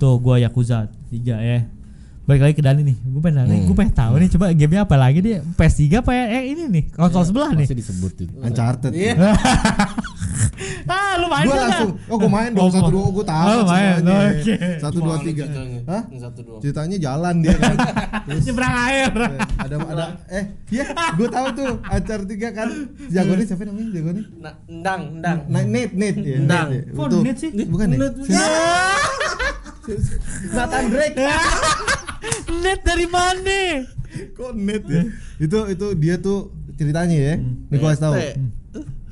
[0.00, 1.68] Tuh gua Yakuza 3 ya.
[2.24, 2.96] Balik lagi ke Dani nih.
[3.04, 6.24] Gue pengen nanya, gue pengen tahu nih coba gamenya apa lagi dia PS3 apa ya?
[6.40, 7.68] Eh ini nih, konsol sebelah nih.
[7.68, 8.28] Masih disebutin.
[8.40, 8.96] Uncharted.
[8.96, 9.12] Iya.
[10.94, 13.98] ah, lu main Gue langsung, oh gue main dong satu dua gue tahu oh, main.
[14.04, 14.54] Oke.
[14.78, 15.44] Satu dua tiga.
[15.46, 15.80] ceritanya?
[15.88, 16.02] Hah?
[16.16, 16.56] Satu dua.
[16.58, 17.76] Ceritanya jalan dia kan.
[18.44, 19.10] Nyebrang air.
[19.64, 20.84] ada ada eh iya
[21.16, 22.68] gue tahu tuh Uncharted 3 kan
[23.08, 25.38] jagonya siapa namanya jagonya Nah, ndang, ndang.
[25.48, 26.68] nah, Nate Nate ya Ndang.
[26.68, 26.92] Nate.
[26.92, 27.50] Kok Itu- Nate sih?
[27.64, 28.20] bukan Nate.
[30.52, 31.16] Nathan Drake
[32.60, 33.60] Net dari mana?
[34.32, 35.02] kok Nate ya
[35.36, 38.32] itu itu dia tuh ceritanya ya nih gue kasih tahu Nate.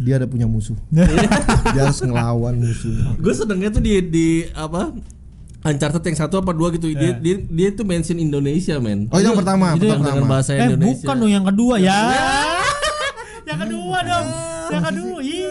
[0.03, 0.75] Dia ada punya musuh
[1.75, 4.91] dia harus ngelawan musuhnya Gue senengnya tuh di di apa?
[5.63, 6.91] Uncharted yang satu apa dua gitu.
[6.91, 9.07] Dia dia dia tuh mention Indonesia, men.
[9.15, 11.07] oh yang pertama itu pertama dengan bahasa Eh Indonesia.
[11.07, 11.99] bukan dong yang kedua ya.
[13.47, 14.27] yang kedua dong.
[14.73, 15.42] Yang kedua, iya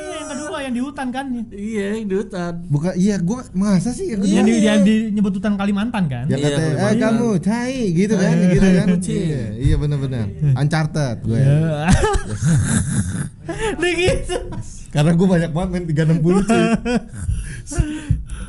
[0.71, 1.25] yang yang di hutan kan.
[1.51, 2.53] Iya, di hutan.
[2.65, 6.25] bukan iya gue masa sih yang Yang di, yang di nyebut hutan Kalimantan kan.
[6.25, 7.11] yang Iya, katanya eh Kalimantan.
[7.11, 11.91] kamu cai gitu kan gitu kan iya iya benar-benar Uncharted gue Ya.
[13.75, 14.37] Nih gitu.
[14.91, 16.63] karena gue banyak banget main 360 cuy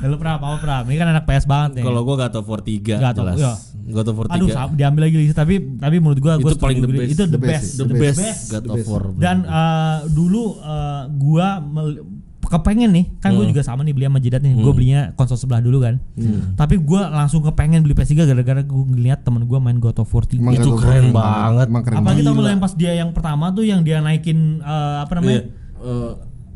[0.03, 0.83] lu pernah apa pernah?
[0.83, 1.83] Ini kan anak PS banget nih.
[1.87, 3.37] Kalau gua God of War 3 God of- jelas.
[3.39, 3.53] iya.
[3.85, 4.35] God of War 3.
[4.35, 7.09] Aduh, diambil lagi lagi tapi tapi menurut gua gua Itu paling the best.
[7.09, 8.41] Itu the, The best the the best, best.
[8.51, 8.83] God of.
[8.83, 9.03] War.
[9.15, 11.47] Dan eh, dulu eh, gua
[12.53, 13.39] kepengen nih kan Hmm.
[13.39, 16.53] gue juga sama nih beli sama Jidat nih gue belinya konsol sebelah dulu kan Hmm.
[16.53, 20.23] tapi gua langsung kepengen beli PS3 gara-gara gue ngeliat temen gua main God of War
[20.23, 21.67] 3 Emang Itu keren keren banget.
[21.67, 25.13] emang keren apalagi tau yang pas dia yang pertama tuh yang dia naikin eh, apa
[25.13, 25.49] namanya Iya.
[25.83, 26.11] Eh,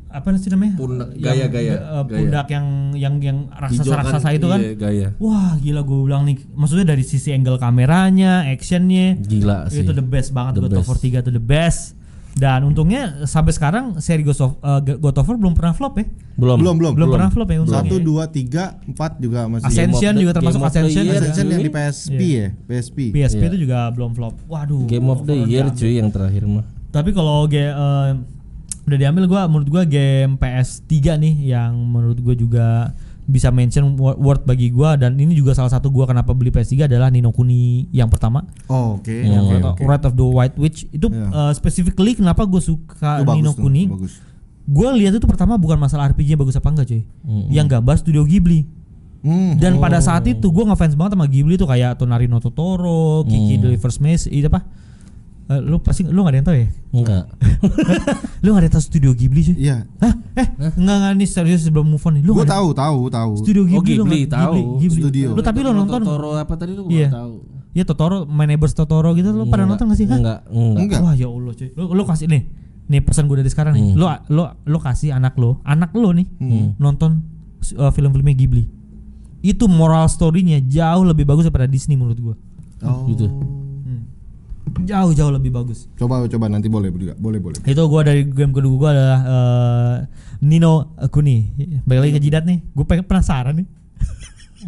[0.10, 2.16] apa sih namanya Pundak- gaya-gaya, eh, gaya.
[2.16, 3.60] pundak yang yang yang hijau kan,
[4.08, 5.08] raksasa-raksasa itu kan iya, gaya.
[5.18, 9.84] wah gila gue bilang nih maksudnya dari sisi angle kameranya actionnya Gila sih.
[9.84, 11.04] itu the best banget The God of War best.
[11.04, 11.97] 3 itu the best
[12.38, 16.06] dan untungnya sampai sekarang seri God of, eh, God of War belum pernah flop ya
[16.34, 16.58] Belum.
[16.58, 20.32] belum belum belum pernah flop ya untungnya satu dua tiga empat juga masih Ascension juga
[20.32, 21.08] the- termasuk Ascension Year.
[21.08, 21.20] juga.
[21.20, 21.78] Ascension yang di Iya.
[21.82, 23.50] PSP ya PSP PSP Iya.
[23.50, 25.76] itu juga belum flop waduh Game of the Year diambil.
[25.76, 26.66] cuy yang terakhir mah.
[26.88, 28.12] Tapi kalau ge- eh,
[28.84, 32.68] udah diambil gua menurut gua game PS3 nih yang menurut gua juga
[33.28, 36.88] bisa mention wo- worth bagi gua dan ini juga salah satu gua kenapa beli PS3
[36.88, 38.48] adalah Nino Kuni yang pertama.
[38.66, 39.12] Oh oke.
[39.12, 39.82] Yang oke Wrath of- oke.
[39.84, 40.80] Wrath of the White Witch.
[40.90, 41.28] Itu Iya.
[41.28, 43.84] eh, specifically kenapa gue suka Itu bagus Nino tuh, Kuni?
[43.86, 44.14] bagus.
[44.64, 47.04] Gue lihat itu pertama bukan masalah RPG bagus apa enggak cuy.
[47.48, 48.64] Yang gambar studio Ghibli.
[49.18, 49.58] Hmm.
[49.58, 53.58] dan pada saat itu gue ngefans banget sama Ghibli tuh kayak Tonari no Totoro, Kiki
[53.58, 54.62] Delivers Maze, itu apa?
[55.48, 56.68] Eh, lu pasti lu gak ada yang tahu ya?
[56.92, 57.24] Enggak.
[58.44, 59.56] lu gak ada yang tahu studio Ghibli cuy?
[59.58, 59.88] Iya.
[59.98, 60.14] Hah?
[60.36, 62.24] Eh, enggak enggak nih serius sebelum move on nih.
[62.24, 63.32] Lu ada tahu tahu tahu.
[63.40, 64.62] studio Ghibli, Oh, lu Ghibli, nggak- tahu.
[64.78, 65.02] Ghibli.
[65.02, 65.28] Studio.
[65.32, 67.08] Lu tapi lu nonton Totoro apa tadi lu Iya.
[67.08, 67.34] gua tahu.
[67.72, 70.04] Ya Totoro, My Neighbors Totoro gitu lu pada nonton gak sih?
[70.06, 70.20] Hah?
[70.20, 70.82] Enggak, enggak.
[70.84, 71.00] Enggak.
[71.00, 71.70] Wah ya Allah cuy.
[71.72, 72.44] Lu, lu kasih nih.
[72.88, 73.96] Nih pesan gue dari sekarang nih.
[73.96, 76.28] Lu lu lu kasih anak lu, anak lu nih
[76.76, 77.24] nonton
[77.74, 78.68] uh, film-filmnya Ghibli.
[79.40, 82.36] Itu moral story-nya jauh lebih bagus daripada Disney menurut gua.
[82.82, 83.08] Oh.
[83.08, 83.28] Gitu.
[84.84, 85.88] Jauh jauh lebih bagus.
[85.94, 87.14] Coba coba nanti boleh juga.
[87.14, 87.60] Boleh boleh.
[87.62, 89.96] Itu gua dari game kedua gua adalah uh,
[90.40, 91.52] Nino Kuni.
[91.84, 92.60] Balik lagi ke Jidat nih.
[92.72, 93.68] Gue pengen penasaran nih.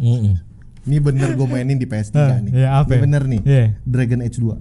[0.80, 2.52] Ini bener gue mainin di PS3 Ah, nih.
[2.56, 3.00] iya, apa Ini ya?
[3.04, 3.40] bener nih.
[3.44, 3.64] Iya.
[3.84, 4.56] Dragon Age 2.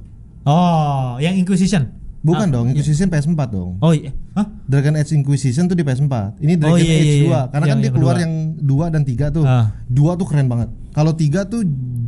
[0.45, 1.95] Oh, yang Inquisition.
[2.19, 3.79] Bukan dong, Inquisition PS4 dong.
[3.79, 4.11] Oh iya.
[4.35, 4.43] Hah?
[4.67, 6.43] Dragon Age Inquisition tuh di PS4.
[6.43, 7.41] Ini Dragon Oh, iya, Age iya, 2 iya.
[7.47, 8.25] karena Yang- kan dia yang keluar kedua.
[8.27, 9.43] yang 2 dan 3 tuh.
[9.47, 9.65] Ah.
[9.87, 10.69] 2 tuh keren banget.
[10.89, 11.61] Kalau 3 tuh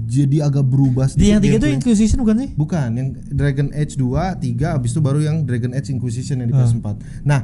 [0.05, 1.71] jadi agak berubah Di yang tiga itu.
[1.71, 2.49] Inquisition bukan sih?
[2.51, 6.55] Bukan, yang Dragon Age 2, 3 habis itu baru yang Dragon Age Inquisition yang di
[6.55, 6.67] Ah.
[6.67, 6.95] PS4.
[7.23, 7.41] Nah,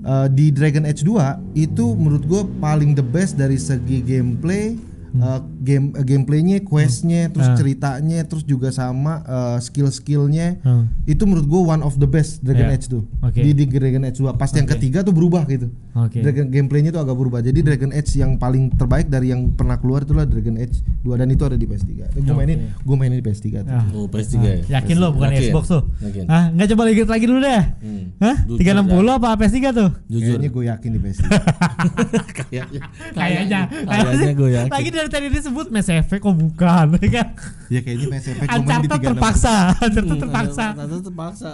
[0.00, 4.78] eh, di Dragon Age 2 itu menurut gue paling the best dari segi gameplay,
[5.14, 7.54] eh, game eh, gameplaynya, questnya, terus Ah.
[7.54, 10.58] ceritanya, terus juga sama eh, skill-skillnya.
[10.60, 10.90] Hmm.
[11.04, 12.76] Itu menurut gue one of the best Dragon Iya.
[12.76, 13.02] Age tuh.
[13.20, 13.38] Oke.
[13.38, 14.34] Di, di Dragon Age 2.
[14.34, 14.74] Pas yang Oke.
[14.76, 15.70] ketiga tuh berubah gitu.
[15.94, 16.18] Oke.
[16.18, 17.40] Dragon gameplaynya tuh agak berubah.
[17.40, 21.28] Jadi Dragon Age yang paling terbaik dari yang pernah keluar itulah Dragon Age 2 dan
[21.28, 21.90] itu ada di PS3.
[22.10, 22.32] Gue Oke.
[22.34, 23.70] mainin, gue mainin di PS3 tuh.
[23.70, 23.84] Ah.
[23.92, 24.56] Oh, PS3 ya.
[24.80, 25.42] Yakin lo bukan Yakin?
[25.48, 25.82] Xbox tuh?
[26.00, 26.24] Yakin.
[26.26, 26.44] Hah?
[26.50, 27.62] Nggak coba lagi lagi dulu deh.
[27.78, 28.04] Hmm.
[28.18, 28.36] Hah?
[28.44, 29.90] Jujur 360 apa PS3 tuh?
[30.08, 30.36] Jujur.
[30.36, 31.22] Kayaknya gue yakin di PS3.
[32.40, 32.82] Kayaknya.
[33.14, 33.60] Kayaknya.
[33.70, 34.70] Kayaknya gue yakin.
[34.72, 37.28] Lagi dari tadi disebut Mass Effect kok bukan kan?
[37.68, 39.08] Ya kayaknya Mass Effect cuma di Uncharted 36.
[39.12, 40.64] terpaksa, Uncharted terpaksa.
[40.72, 40.98] Terpaksa.
[41.04, 41.52] terpaksa.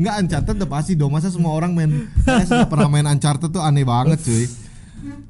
[0.00, 3.60] Enggak Uncharted udah pasti dong masa semua orang main saya sudah pernah main Uncharted tuh
[3.60, 4.46] aneh banget cuy.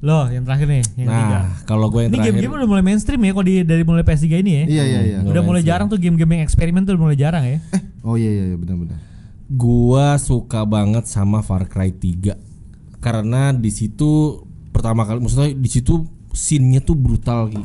[0.04, 1.38] Loh, yang terakhir nih, yang ketiga.
[1.42, 4.04] Nah, kalau gue yang Ini terakhir game-game udah mulai mainstream ya kok di dari mulai
[4.06, 4.64] PS3 ini ya.
[4.70, 5.18] Iya iya iya.
[5.26, 7.58] Udah mulai jarang tuh game-game yang eksperimen tuh udah mulai jarang ya.
[7.74, 9.00] Eh, oh iya iya iya benar-benar.
[9.50, 12.38] Gua suka banget sama Far Cry 3
[13.02, 17.62] karena di situ pertama kali maksudnya di situ scene-nya tuh brutal Ki.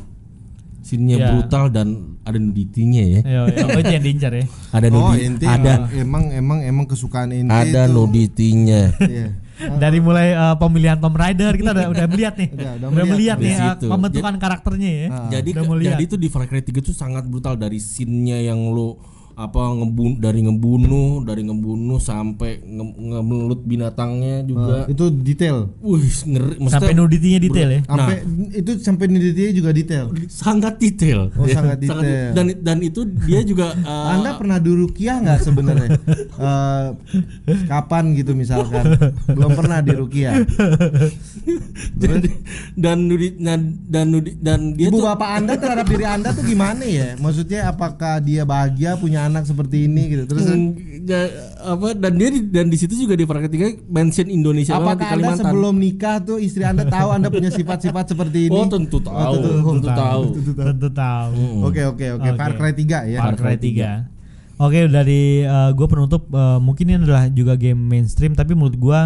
[0.80, 1.28] Scene-nya Iya.
[1.36, 1.88] brutal dan
[2.24, 3.22] ada nuditinya ya.
[3.22, 4.46] Ya, oh, itu yang diincar ya.
[4.78, 7.94] Ada Oh, nudi ente ada emang emang emang kesukaan ente ada itu.
[7.94, 8.82] nuditinya.
[9.04, 9.28] Iya.
[9.84, 12.48] Dari mulai uh, pemilihan Tom Raider kita udah udah melihat nih.
[12.48, 13.86] Udah, udah Udah, melihat nih uh, situ.
[13.92, 15.08] pembentukan karakternya ya.
[15.36, 15.64] jadi udah
[15.94, 18.96] jadi itu di Far Cry 3 tuh sangat brutal dari scene-nya yang lo
[19.40, 24.84] apa ngebun dari ngebunuh dari ngebunuh sampai nge- ngemelut binatangnya juga.
[24.92, 25.72] Itu detail.
[25.80, 27.82] Wih, ngeri maksudnya Sampai nuditinya detail ya.
[27.88, 28.16] Sampai
[28.52, 30.06] itu sampai nuditinya juga detail.
[30.28, 31.32] sangat detail.
[31.40, 32.36] Oh, sangat detail.
[32.36, 35.90] dan dan itu dia juga uh, Anda pernah di Rukiah nggak sebenarnya?
[36.40, 36.88] Eh,
[37.68, 38.96] kapan gitu misalkan?
[39.28, 40.40] Belum pernah di Rukiah.
[41.96, 42.20] dan
[42.76, 46.46] dan nudi dan dan nudi dan dia Ibu tuh bapak Anda terhadap diri Anda tuh
[46.48, 47.20] gimana ya?
[47.20, 50.24] Maksudnya apakah dia bahagia punya anak seperti ini gitu?
[50.26, 50.70] Terus mm,
[51.06, 51.34] ja-
[51.70, 54.82] apa dan dia di, dan di situ juga di Far Cry 3 mention Indonesia banget
[54.82, 55.46] di apakah Anda Kalimantan.
[55.46, 58.58] sebelum nikah tuh istri Anda tahu Anda punya sifat-sifat seperti ini?
[58.58, 60.22] Oh, tentu tahu, tentu tahu.
[60.58, 61.46] Tentu tahu.
[61.70, 62.30] Oke oke oke.
[62.34, 63.20] Far Cry 3 ya.
[63.22, 64.20] Far Cry 3.
[64.60, 69.00] Oke, dari uh, gue penutup uh, mungkin ini adalah juga game mainstream tapi menurut gue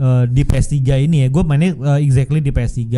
[0.00, 2.88] uh, di PS3 ini ya, gue mainnya uh, exactly di PS3.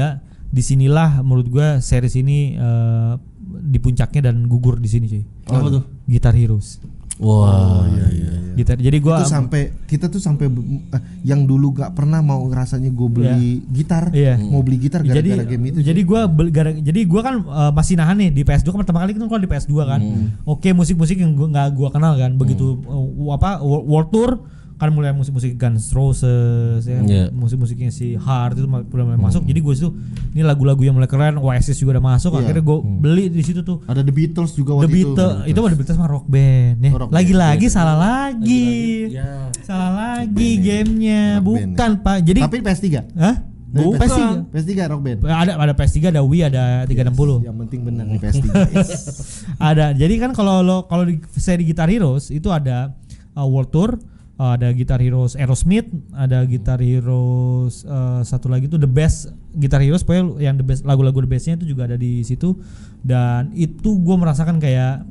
[0.51, 3.19] Di sinilah menurut gue series ini uh,
[3.53, 5.23] di puncaknya dan gugur di sini cuy.
[5.47, 5.83] Apa tuh?
[6.05, 6.79] Guitar Heroes.
[7.19, 8.31] Wah, iya iya.
[8.51, 8.77] Gitar.
[8.77, 13.09] Jadi gue itu sampai kita tuh sampai eh, yang dulu gak pernah mau rasanya gue
[13.09, 14.41] beli gitar, Iya.
[14.41, 15.79] mau beli gitar jadi gara-gara game itu.
[15.83, 19.13] jadi gue gara jadi gue kan uh, masih nahan nih di PS2 kan pertama kali
[19.13, 20.01] kan kalau di PS2 kan
[20.45, 24.31] oke musik-musik yang gua nggak gue kenal kan begitu uh, apa wo- World Tour
[24.81, 27.25] kan mulai musik-musik Guns N' Roses ya Iya.
[27.29, 29.93] musik-musiknya si Hard itu udah mulai masuk jadi gue situ
[30.31, 32.41] ini lagu-lagu yang mulai keren Oasis juga udah masuk Iya.
[32.43, 34.97] akhirnya gue beli di situ tuh Ada The Beatles juga The waktu itu.
[35.13, 38.73] Beatles itu ada Beatles sama rock band ya lagi-lagi salah lagi
[39.13, 39.53] Ya.
[39.61, 42.87] salah lagi gamenya Rock band bukan pak jadi Tapi PS3.
[43.15, 43.37] Hah?
[43.71, 44.03] Bukan.
[44.03, 45.19] PS3 PS3 Rock Band.
[45.23, 48.47] ada ada PS3 ada Wii ada 360 Yang penting benar nih PS3.
[48.73, 48.91] Yes.
[49.63, 52.97] ada jadi kan kalau lo kalau di seri Guitar Heroes itu ada
[53.33, 53.91] uh, World Tour
[54.41, 59.79] uh, ada Guitar Heroes Aerosmith ada Guitar Heroes uh, satu lagi itu The Best Guitar
[59.79, 62.57] Heroes pokoknya yang the best lagu-lagu the bestnya itu juga ada di situ
[63.01, 65.05] dan itu gue merasakan kayak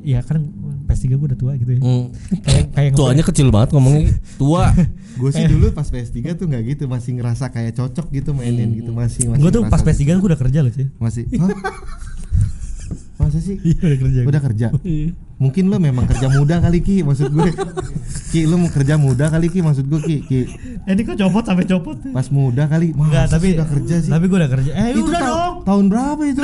[0.00, 0.40] ya kan
[0.84, 2.12] PS3 gue udah tua gitu ya Hmm.
[2.40, 4.12] kayak kayak Tuanya kecil banget ngomongnya.
[4.36, 4.68] Tua.
[5.20, 8.92] gue sih dulu pas PS3 tuh nggak gitu, masih ngerasa kayak cocok gitu mainin gitu
[8.92, 9.40] masih masih.
[9.40, 11.24] gue tuh pas ngerasa- PS3 gue udah kerja loh sih masih.
[11.34, 11.48] Hah?
[13.24, 13.56] Masa sih?
[13.64, 14.66] iya udah kerja Udah kerja.
[15.34, 17.50] Mungkin lo memang kerja muda kali Ki, maksud gue.
[18.30, 20.16] Ki lo mau kerja muda kali Ki, maksud gue Ki.
[20.22, 20.40] Ki
[20.86, 22.94] eh, ini kok copot sampai copot pas muda kali.
[22.94, 24.10] Enggak, Masa tapi sih udah kerja sih.
[24.14, 24.70] Tapi gue udah kerja.
[24.72, 25.54] Eh, itu udah ta- dong.
[25.66, 26.42] Tahun berapa itu?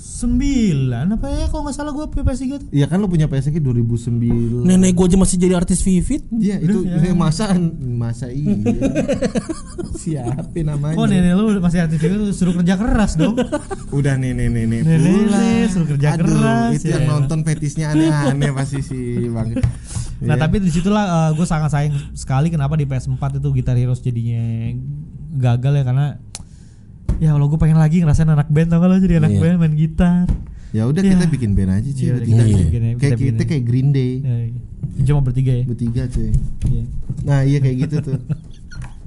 [0.00, 2.68] 2009 apa ya kalau nggak salah gue PS3 tuh.
[2.72, 4.64] Iya kan lo punya PS3 2009.
[4.64, 6.24] Nenek gua aja masih jadi artis Vivid.
[6.32, 7.12] Iya itu ya.
[7.12, 8.56] masa masa iya.
[10.00, 10.96] Siapin namanya.
[10.96, 13.36] Kok nenek lu masih juga tuh suruh kerja keras dong.
[13.96, 15.40] Udah nih nih nih nih Nenek, pulang.
[15.40, 16.92] nenek, suruh kerja Aduh, keras, Itu ya.
[16.96, 18.98] yang nonton fetisnya aneh-aneh pasti si
[19.28, 19.52] Bang.
[20.20, 20.44] Nah Iya.
[20.44, 24.68] tapi di situlah gue sangat sayang sekali kenapa di PS4 itu Guitar Heroes jadinya
[25.32, 26.20] gagal ya karena
[27.20, 29.40] ya kalau gue pengen lagi ngerasain anak band tau gak lo jadi anak Iya.
[29.40, 30.24] band main gitar.
[30.70, 31.12] Ya udah Iya.
[31.12, 32.24] kita bikin band aja Iya, bertiga.
[32.24, 32.50] kita cuy.
[32.50, 33.44] bikin- kita Kayak kita aja.
[33.46, 34.46] kayak Green Day Eh,
[35.02, 35.64] cuma bertiga ya.
[35.64, 36.30] bertiga cuy.
[36.66, 36.84] Iya.
[37.22, 38.16] Nah iya kayak gitu tuh.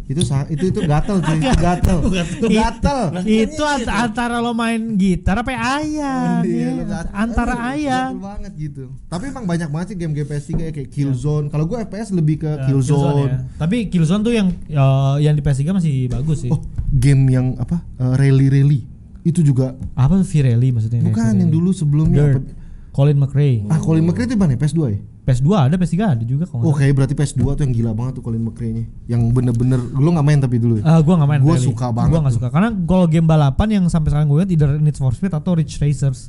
[0.03, 1.97] itu sa- itu itu gatel cuy, itu gatel.
[2.33, 2.99] Itu gatel.
[3.23, 6.99] itu ant- antara lo main gitar apa ayah Iya, ya.
[7.09, 8.83] antara Aduh, ayah gatel banget gitu.
[9.05, 11.47] Tapi emang banyak banget sih game-game PS3 ya, kayak Killzone.
[11.47, 13.23] Kalau gue FPS lebih ke Ya, Killzone.
[13.23, 13.37] ya.
[13.55, 14.83] tapi Killzone tuh yang ya,
[15.17, 17.79] yang di PS3 masih bagus sih Oh, game yang apa?
[17.95, 18.81] Uh, rally rally.
[19.21, 22.43] Itu juga apa Virelli maksudnya bukan yang dulu sebelumnya?
[22.91, 24.53] Colin McRae Ah, Colin McRae itu mana?
[24.53, 24.99] PS2 ya?
[25.23, 28.23] PS2 ada PS3 ada juga kalau Oh, kayak berarti PS2 tuh yang gila banget tuh
[28.23, 28.83] Colin McRae-nya.
[29.07, 30.77] Yang bener-bener lu nggak main tapi dulu.
[30.77, 30.83] ya?
[30.85, 31.63] Ah, gua nggak main Gua Rally.
[31.63, 32.39] suka banget Gua nggak tuh.
[32.39, 35.55] suka karena kalau game balapan yang sampai sekarang gue lihat either Need for Speed atau
[35.55, 36.27] Ridge Racers.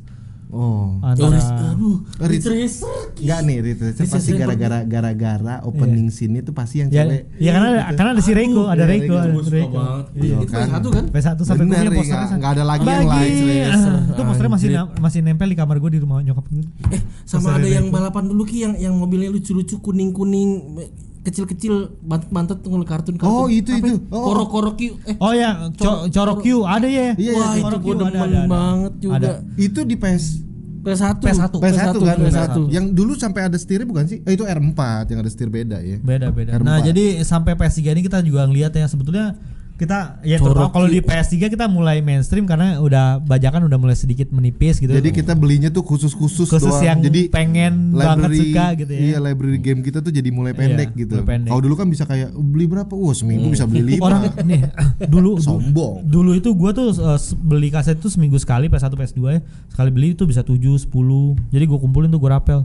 [0.54, 1.02] Oh.
[1.02, 1.34] Antara
[1.74, 2.86] aduh, Ridge- Racer.
[3.18, 7.22] Enggak nih, itu pasti gara-gara gara-gara opening scene itu pasti yang ya, cewek.
[7.42, 9.34] ya karena ada, karena ada si Reiko, ada iya, Reiko, ada Reiko.
[9.34, 9.78] Gua suka Reiko.
[10.14, 10.66] Iya, Itu kan?
[10.70, 11.04] satu kan?
[11.10, 12.06] PS1 sampai gue iya, posternya.
[12.06, 13.34] nggak- nggak ada lagi yang lain.
[14.06, 14.68] Itu posternya masih
[15.02, 16.62] masih nempel di kamar gue di rumah nyokap gue.
[16.94, 20.78] Eh, sama ada yang balapan dulu Ki yang yang mobilnya lucu-lucu kuning-kuning
[21.24, 21.74] kecil-kecil
[22.60, 23.32] tuh ngeliat kartun kartun.
[23.32, 23.96] Oh, itu, Apa itu.
[23.96, 24.12] ya?
[24.12, 24.22] Oh.
[24.28, 24.82] Korok-korok Q.
[25.08, 27.16] Eh, Oh ya, co Corok Q ada ya?
[27.16, 28.42] Iya, wah iya, itu Korok gue demen ada, ada.
[28.44, 29.14] banget juga.
[29.16, 29.30] Ada.
[29.56, 30.24] Itu di PS
[30.84, 31.16] PS1.
[31.24, 31.52] PS1.
[31.64, 32.56] PS1 kan PS1.
[32.68, 34.20] Yang dulu sampai ada setirnya bukan sih?
[34.20, 35.96] Eh, itu R4 yang ada setir beda ya.
[36.04, 36.60] Beda beda.
[36.60, 36.64] R4.
[36.64, 39.32] Nah, jadi sampai PS3 ini kita juga ngelihat ya sebetulnya
[39.74, 44.30] kita ya terutama kalau di PS3 kita mulai mainstream karena udah bajakan udah mulai sedikit
[44.30, 44.94] menipis gitu.
[44.94, 46.86] Jadi kita belinya tuh khusus-khusus khusus doang.
[46.86, 49.00] yang jadi pengen banget suka gitu ya.
[49.02, 51.14] Iya, library game kita tuh jadi mulai pendek Iya, gitu.
[51.26, 52.94] Kalau dulu kan bisa kayak beli berapa?
[52.94, 54.02] Wah, seminggu bisa beli lima.
[54.06, 54.62] Orang nih
[55.10, 56.06] dulu Sombong.
[56.06, 59.40] dulu itu gua tuh uh, beli kaset itu seminggu sekali PS1 PS2 ya.
[59.74, 60.86] Sekali beli itu bisa 7 10.
[61.50, 62.62] Jadi gua kumpulin tuh gua rapel.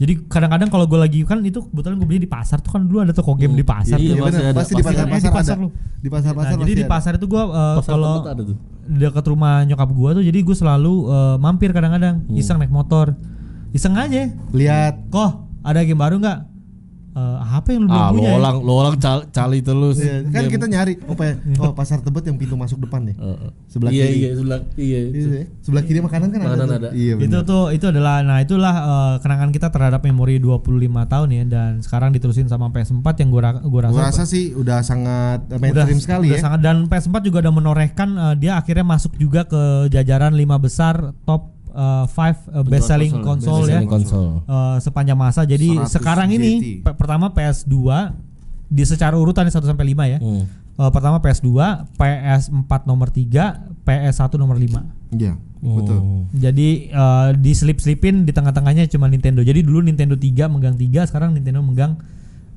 [0.00, 3.04] Jadi kadang-kadang kalau gue lagi kan itu kebetulan gue beli di pasar tuh kan dulu
[3.04, 4.24] ada toko game di pasar Iya, tuh.
[4.56, 5.04] Pasti di Pasti ada.
[5.04, 5.60] pasar-pasar Di pasar ada.
[5.60, 5.68] lu.
[6.00, 8.14] Di pasar-pasar Nah, jadi di pasar itu gua uh, Pasar kalau
[8.90, 12.32] dekat rumah nyokap gua tuh jadi gue selalu uh, mampir kadang-kadang Hmm.
[12.34, 13.12] iseng naik motor.
[13.70, 14.32] Iseng aja.
[14.50, 15.30] lihat Kok
[15.60, 16.38] ada game baru nggak?
[17.10, 18.22] Eh, apa yang lu belum Ah, lo punya?
[18.24, 18.34] ya?
[18.36, 19.98] orang lo orang cal- cali terus.
[19.98, 23.16] Iya, kan kita nyari oh, pa- oh pasar tebet yang pintu masuk depan nih.
[23.16, 23.50] Heeh.
[23.66, 24.14] Sebelah iya, kiri.
[24.16, 25.00] Iya, sebelah iya.
[25.10, 25.42] Iya.
[25.60, 26.76] Sebelah kiri makanan kan Makanan ada.
[26.76, 26.88] ada.
[26.88, 26.92] tuh.
[26.94, 27.42] Iya itu benar.
[27.44, 30.70] tuh itu adalah nah itulah eh, kenangan kita terhadap memori 25
[31.04, 34.44] tahun ya dan sekarang diterusin sama PS4 yang gua ra- gua rasa, Gua rasa sih
[34.52, 36.42] udah sangat mainstream sekali udah ya.
[36.42, 39.58] sangat dan PS4 juga udah menorehkan eh, dia akhirnya masuk juga ke
[39.88, 42.08] jajaran lima besar top 5
[42.64, 44.30] best selling console ya console.
[44.44, 45.40] eh, sepanjang masa.
[45.44, 46.50] Jadi 100 sekarang ini
[46.92, 47.76] pertama PS2
[48.66, 50.18] di secara urutan 1 sampai 5 ya.
[50.18, 50.44] Hmm.
[50.76, 51.48] Eh, pertama PS2,
[51.94, 54.80] PS4 nomor 3, PS1 nomor 5.
[55.12, 55.98] Iya, betul.
[55.98, 56.22] Hmm.
[56.32, 59.40] Jadi eh, diselip-selipin di tengah-tengahnya cuma Nintendo.
[59.40, 62.00] Jadi dulu Nintendo 3 megang 3, sekarang Nintendo megang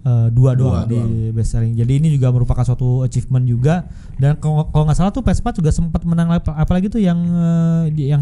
[0.01, 0.99] eh, dua doang di
[1.31, 1.73] best selling.
[1.73, 3.87] Jadi ini juga merupakan suatu achievement juga.
[4.13, 7.19] Dan kalau nggak salah tuh PS4 juga sempat menang apa- apalagi tuh yang
[7.89, 8.19] di- yang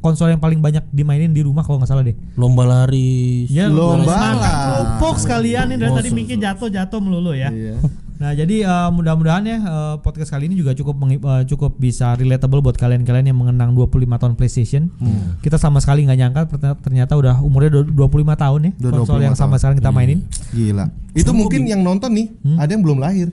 [0.00, 2.16] konsol yang paling banyak dimainin di rumah kalau nggak salah deh.
[2.34, 3.44] Lomba lari.
[3.46, 4.56] Ya Lomba lah.
[4.96, 7.48] kerupuk sekalian nih dari tadi mikir jatuh-jatuh melulu ya.
[7.48, 7.76] Iya.
[8.16, 12.60] Nah jadi eh, mudah-mudahan ya eh, podcast kali ini juga cukup eh, cukup bisa relatable
[12.60, 14.82] buat kalian-kalian yang mengenang 25 tahun PlayStation.
[14.96, 15.40] Hmm.
[15.40, 16.40] Kita sama sekali nggak nyangka
[16.78, 19.58] ternyata- udah umurnya du- 25 tahun ya Udah konsol 25 yang sama tahun.
[19.58, 20.18] sekarang kita mainin.
[20.50, 20.84] Gila.
[21.12, 22.26] Itu mungkin yang nonton nih
[22.56, 23.28] ada yang belum lahir.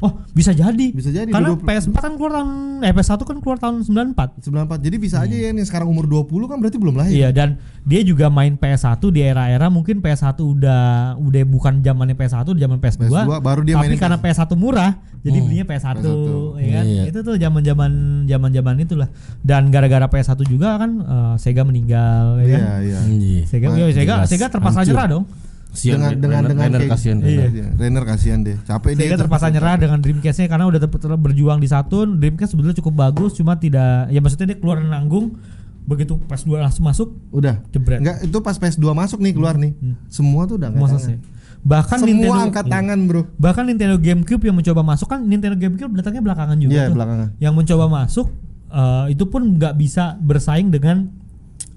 [0.00, 0.86] Oh bisa jadi.
[0.96, 2.48] Bisa jadi, Karena 20 PS4 kan keluar tahun
[2.80, 4.40] eh PS1 kan keluar tahun 94.
[4.48, 4.80] 94.
[4.80, 7.12] Jadi bisa aja ya yang sekarang umur 20 kan berarti belum lahir.
[7.12, 10.82] Iya dan dia juga main PS1 di era-era mungkin PS1 udah
[11.20, 13.04] udah bukan zamannya PS1, udah zaman PS2.
[13.12, 14.90] PS2, baru dia tapi karena PS1 murah,
[15.20, 16.64] jadi belinya PS1, PS1.
[16.64, 16.84] ya kan?
[16.88, 17.02] Iya.
[17.12, 17.90] Itu tuh zaman-zaman
[18.24, 19.08] zaman-zaman itulah.
[19.44, 22.60] Dan gara-gara PS1 juga kan eh, Sega meninggal, ya kan?
[22.60, 22.98] Iya, iya.
[23.04, 23.42] Iya.
[23.44, 24.28] Sega, Ma- ya, Sega, jelas.
[24.32, 25.24] Sega terpaksa nyerah dong.
[25.70, 27.18] Sian, dengan dengan Rainer- dengan Rainer kasihan.
[27.20, 27.44] Iya.
[27.46, 27.66] Iya.
[27.74, 28.56] Rainer kasihan deh.
[28.60, 29.00] Capek dia.
[29.00, 29.20] Sega tuh.
[29.24, 30.80] terpaksa nyerah dengan Dreamcast-nya karena udah
[31.16, 32.18] berjuang di Saturn.
[32.18, 35.38] Dreamcast sebetulnya cukup bagus, cuma tidak, ya maksudnya dia keluar nanggung.
[35.80, 37.62] Begitu PS2 langsung masuk, Udah.
[37.68, 37.98] jebret.
[37.98, 39.74] Enggak, itu pas PS2 masuk nih keluar nih.
[40.06, 41.08] Semua tuh udah angkat Masa tangan.
[41.08, 41.16] sih?
[41.60, 43.20] Bahkan Semua Nintendo angkat tangan, Bro.
[43.36, 46.94] bahkan Nintendo GameCube yang mencoba masuk kan Nintendo GameCube datangnya belakangan juga Iya, tuh.
[46.94, 47.28] belakangan.
[47.36, 48.26] Yang mencoba masuk
[48.70, 51.10] eh, itu pun nggak bisa bersaing dengan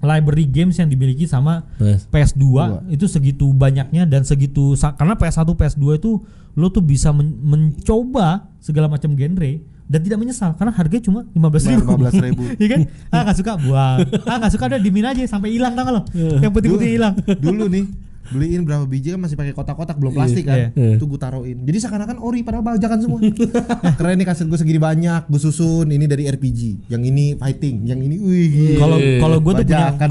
[0.04, 2.06] library games yang dimiliki sama PS.
[2.08, 2.44] PS2
[2.88, 6.20] itu segitu banyaknya dan segitu karena PS1 PS2 itu
[6.54, 11.72] lo tuh bisa men- mencoba segala macam genre dan tidak menyesal karena harganya cuma 15
[11.76, 11.88] ribu.
[12.00, 12.56] 15.000.
[12.62, 12.80] Iya kan?
[13.10, 13.52] Ah nggak suka?
[13.58, 16.02] Buang ah nggak suka udah dimin aja sampai hilang tau gak lo?
[16.40, 17.14] Yang putih-putih hilang.
[17.20, 17.84] Dulu nih
[18.26, 20.70] beliin berapa biji kan masih pakai kotak-kotak belum plastik Iya.
[20.70, 20.96] kan.
[20.96, 21.58] Itu gue taruhin.
[21.60, 23.18] Jadi seakan-akan ori padahal bajakan semua.
[23.98, 27.98] Keren nih kaset gue segini banyak, gue susun ini dari RPG, yang ini fighting, yang
[27.98, 28.76] ini wih.
[28.76, 30.08] Kalau kalau gue tuh punya Bajakan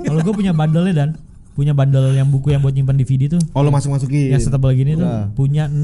[0.00, 1.08] kalau gue punya bandelnya dan
[1.52, 4.28] punya bandel yang buku yang buat nyimpan DVD tuh Oh lo masuk-masukin.
[4.28, 5.80] yang setebal gini tuh punya 6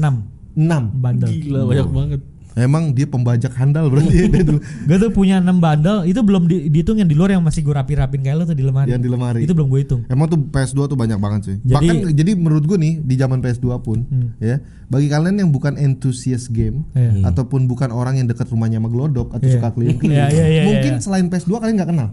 [0.53, 0.69] 6.
[0.95, 1.29] bandel.
[1.31, 2.21] Gila banyak banget.
[2.55, 4.59] Emang dia pembajak handal berarti dia dulu.
[4.61, 7.71] Gue tuh punya 6 bandel, itu belum di- dihitung yang di luar yang masih gue
[7.71, 8.89] rapi-rapin kayak lo tuh di lemari.
[8.89, 9.39] Yang di lemari.
[9.41, 10.01] Itu belum gue hitung.
[10.05, 11.55] Emang tuh PS2 tuh banyak banget sih.
[11.59, 14.37] Jadi- Bahkan jadi menurut gue nih di zaman PS2 pun Hmm.
[14.37, 17.25] ya, bagi kalian yang bukan entusias game Iya.
[17.25, 19.57] ataupun bukan orang yang dekat rumahnya sama Glodok atau Iya.
[19.57, 21.01] suka keliling-keliling, Iya, iya, iya, mungkin iya.
[21.01, 22.09] selain PS2 kalian nggak kenal.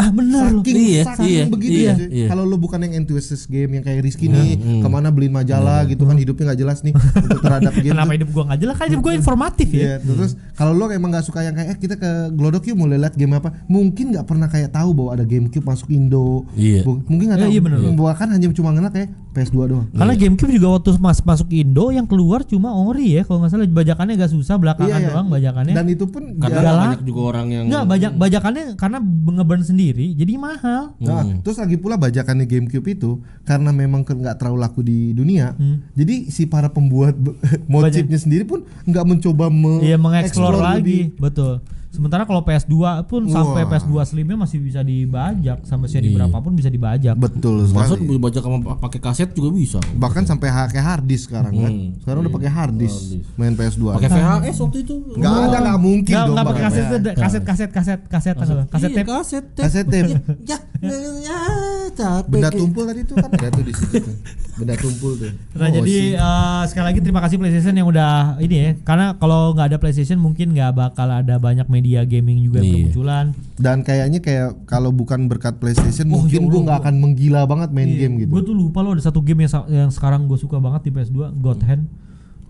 [0.00, 0.48] Ah benar.
[0.56, 2.26] Saking, Iya, saking iya, begitu iya, ya iya.
[2.26, 6.02] Kalau lu bukan yang entusias game yang kayak Rizky nih, ke mana beliin majalah gitu
[6.02, 7.92] kan hidupnya nggak jelas nih untuk terhadap game.
[7.92, 8.74] Kenapa hidup gue nggak jelas?
[8.74, 9.82] Kan hidup gue informatif ya.
[9.82, 12.88] Iya, terus kalau lo emang nggak suka yang kayak eh kita ke Glodok yuk mau
[12.88, 16.48] lihat game apa, mungkin nggak pernah kayak tahu bahwa ada GameCube masuk Indo.
[16.56, 16.80] Iya.
[16.86, 17.52] Mungkin nggak Iya, tahu.
[17.52, 17.78] iya bener.
[17.92, 19.86] Bahkan hanya cuma kenal kayak PS2 doang.
[19.92, 23.66] Karena GameCube juga waktu mas masuk Indo yang keluar cuma ori ya kalau nggak salah
[23.66, 25.10] bajakannya agak susah belakangan Iya, iya.
[25.12, 25.74] doang bajakannya.
[25.76, 30.34] Dan itu pun Karena banyak juga orang yang Enggak bajak bajakannya karena ngeburn sendiri jadi
[30.34, 30.94] mahal.
[30.96, 33.10] Nah, terus lagi pula bajakannya GameCube itu
[33.42, 35.82] karena memang nggak terlalu laku di dunia, Hmm.
[35.92, 37.16] jadi si para pembuat
[37.66, 41.54] mod chipnya sendiri pun nggak mencoba me Iya mengeksplor explore lagi, lebih- betul.
[41.90, 42.74] Sementara kalau PS2
[43.04, 43.74] pun sampai Wah.
[43.74, 46.22] PS2 Slimnya masih bisa dibajak sampai seri Iya.
[46.22, 47.18] berapapun bisa dibajak.
[47.18, 48.14] Betul Maksud sekali.
[48.16, 49.82] baca sama pakai kaset juga bisa.
[49.98, 51.72] Bahkan sampai kayak hard disk sekarang kan.
[51.74, 51.90] Hmm.
[51.98, 52.98] Sekarang udah pakai hard disk
[53.34, 53.82] main PS2.
[53.98, 54.94] Pakai VHS waktu itu.
[55.18, 58.34] Nggak ada nggak mungkin Nggak, dong nggak pakai pakai kaset, itu kaset kaset kaset kaset
[58.38, 59.10] kaset kaset Iya, tape.
[59.10, 59.64] kaset tape.
[59.66, 60.10] Kaset tape.
[60.46, 62.10] Ya, ya, ya.
[62.24, 63.98] Benda tumpul tadi tuh kan ada tuh di situ.
[64.60, 65.32] Benda tumpul tuh.
[65.50, 69.52] Nah Oh, jadi eh, sekali lagi terima kasih PlayStation yang udah ini ya karena kalau
[69.52, 72.76] nggak ada PlayStation mungkin nggak bakal ada banyak media gaming juga yang Iya.
[72.86, 73.26] bermunculan.
[73.56, 77.88] dan kayaknya kayak kalau bukan berkat PlayStation Oh, mungkin gue nggak akan menggila banget main
[77.90, 78.30] game gitu.
[78.30, 81.18] Gue tuh lupa loh ada satu game yang, yang sekarang gue suka banget di PS2
[81.34, 81.84] God Hand.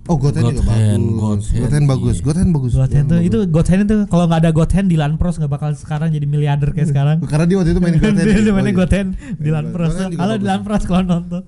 [0.06, 1.44] Oh, God Hand juga Hand, bagus.
[1.50, 2.14] God Hand, God Hand bagus.
[2.14, 2.22] iya.
[2.22, 2.72] God Hand bagus.
[2.72, 3.28] God Hand tuh bagus.
[3.28, 6.24] itu God Hand itu kalau nggak ada God Hand di Lanpros nggak bakal sekarang jadi
[6.24, 7.16] miliarder kayak sekarang.
[7.22, 8.16] Karena dia waktu itu main God Hand.
[8.18, 8.50] Dia ya?
[8.50, 8.80] mainnya Oh, iya.
[8.80, 9.92] God Hand di Iya, Lanpros.
[9.92, 10.16] Kalau di.
[10.16, 10.48] Iya.
[10.48, 11.42] Lanpros kalau nonton.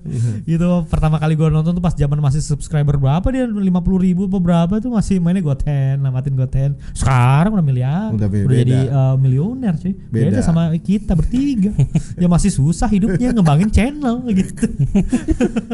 [0.45, 3.63] itu pertama kali gue nonton tuh pas zaman masih subscriber berapa dia 50
[3.99, 6.73] ribu apa berapa tuh masih mainnya God Hand, namatin God Hand.
[6.93, 8.09] Sekarang udah miliar.
[8.11, 8.95] Udah be- jadi beda.
[8.95, 9.93] eh, milioner cuy.
[10.07, 10.23] Beda.
[10.29, 10.39] Beda.
[10.39, 11.71] sama kita bertiga.
[12.21, 14.67] ya masih susah hidupnya ngembangin channel gitu.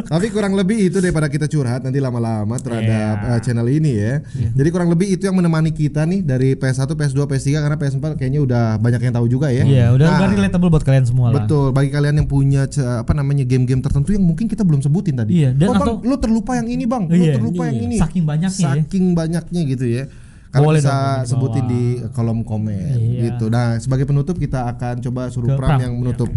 [0.06, 3.28] Tapi kurang lebih itu daripada kita curhat nanti lama-lama terhadap Iya.
[3.28, 4.14] uh, channel ini ya.
[4.54, 8.40] Jadi kurang lebih itu yang menemani kita nih dari PS1, PS2, PS3 karena PS4 kayaknya
[8.40, 9.66] udah banyak yang tahu juga ya.
[9.66, 11.42] Iya, udah Nah, udah relatable buat kalian semua lah.
[11.42, 15.42] Betul, bagi kalian yang punya apa namanya game-game tertentu yang mungkin kita belum sebutin tadi.
[15.42, 17.86] Iya, dan oh, bang, atau- lu terlupa yang ini bang, lu Iya, terlupa yang iya.
[17.86, 17.98] ini.
[17.98, 18.70] Saking banyaknya ya.
[18.78, 20.04] Saking banyaknya gitu ya.
[20.50, 23.22] Kalian Boleh bisa dong, sebutin di kolom komen Iya.
[23.30, 23.50] gitu.
[23.50, 26.30] Nah, sebagai penutup kita akan coba suruh Pram Pram, yang menutup.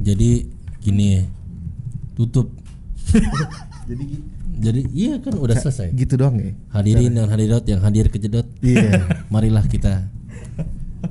[0.00, 0.48] Jadi
[0.78, 1.22] gini ya.
[2.12, 2.48] Tutup.
[3.88, 4.04] Jadi
[4.62, 5.90] Jadi iya kan udah selesai.
[5.90, 6.54] gitu doang ya.
[6.70, 8.46] Hadirin dan hadirat yang hadir kejedot.
[8.62, 9.10] Iya.
[9.34, 10.06] Marilah kita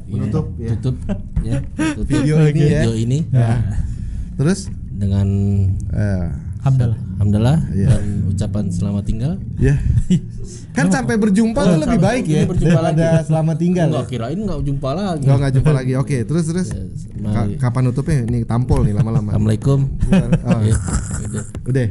[0.08, 0.80] Menutup, ya, ya.
[0.80, 0.96] tutup
[1.44, 2.80] ya tutup Video ini ya.
[2.84, 3.20] video ini
[4.40, 5.28] Terus dengan
[5.92, 6.28] eh,
[6.62, 7.00] Alhamdulillah.
[7.18, 7.88] alhamdulillah Iya.
[7.90, 9.34] dan ucapan selamat tinggal.
[9.58, 9.76] ya.
[10.78, 13.88] kan sampai berjumpa tuh lebih baik ya berjumpa daripada selamat tinggal.
[13.90, 15.22] Enggak kirain enggak jumpa lagi.
[15.22, 15.92] Enggak enggak jumpa lagi.
[15.98, 16.68] Oke, terus terus.
[17.18, 17.58] Mari.
[17.58, 18.18] Ka- kapan nutupnya?
[18.24, 19.30] Nih tampol nih lama-lama.
[19.30, 19.80] Assalamualaikum.
[19.84, 20.76] Oh, Ya,
[21.26, 21.44] udah.
[21.66, 21.86] udah.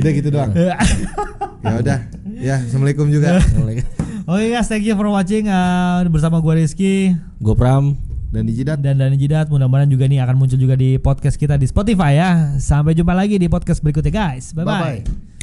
[0.00, 0.50] Udah gitu doang.
[1.60, 1.98] Ya udah.
[2.36, 3.36] Ya, Assalamualaikum juga.
[3.36, 3.84] Assalamualaikum.
[4.26, 8.05] Oke guys, thank you for watching uh, bersama gua Rizky Gue Pram.
[8.36, 9.48] Dan di jidat dan Dani Jidat.
[9.48, 12.30] Mudah-mudahan juga nih akan muncul juga di podcast kita di Spotify ya.
[12.60, 14.52] Sampai jumpa lagi di podcast berikutnya guys.
[14.52, 14.76] Bye bye.
[14.76, 15.35] Bye-bye.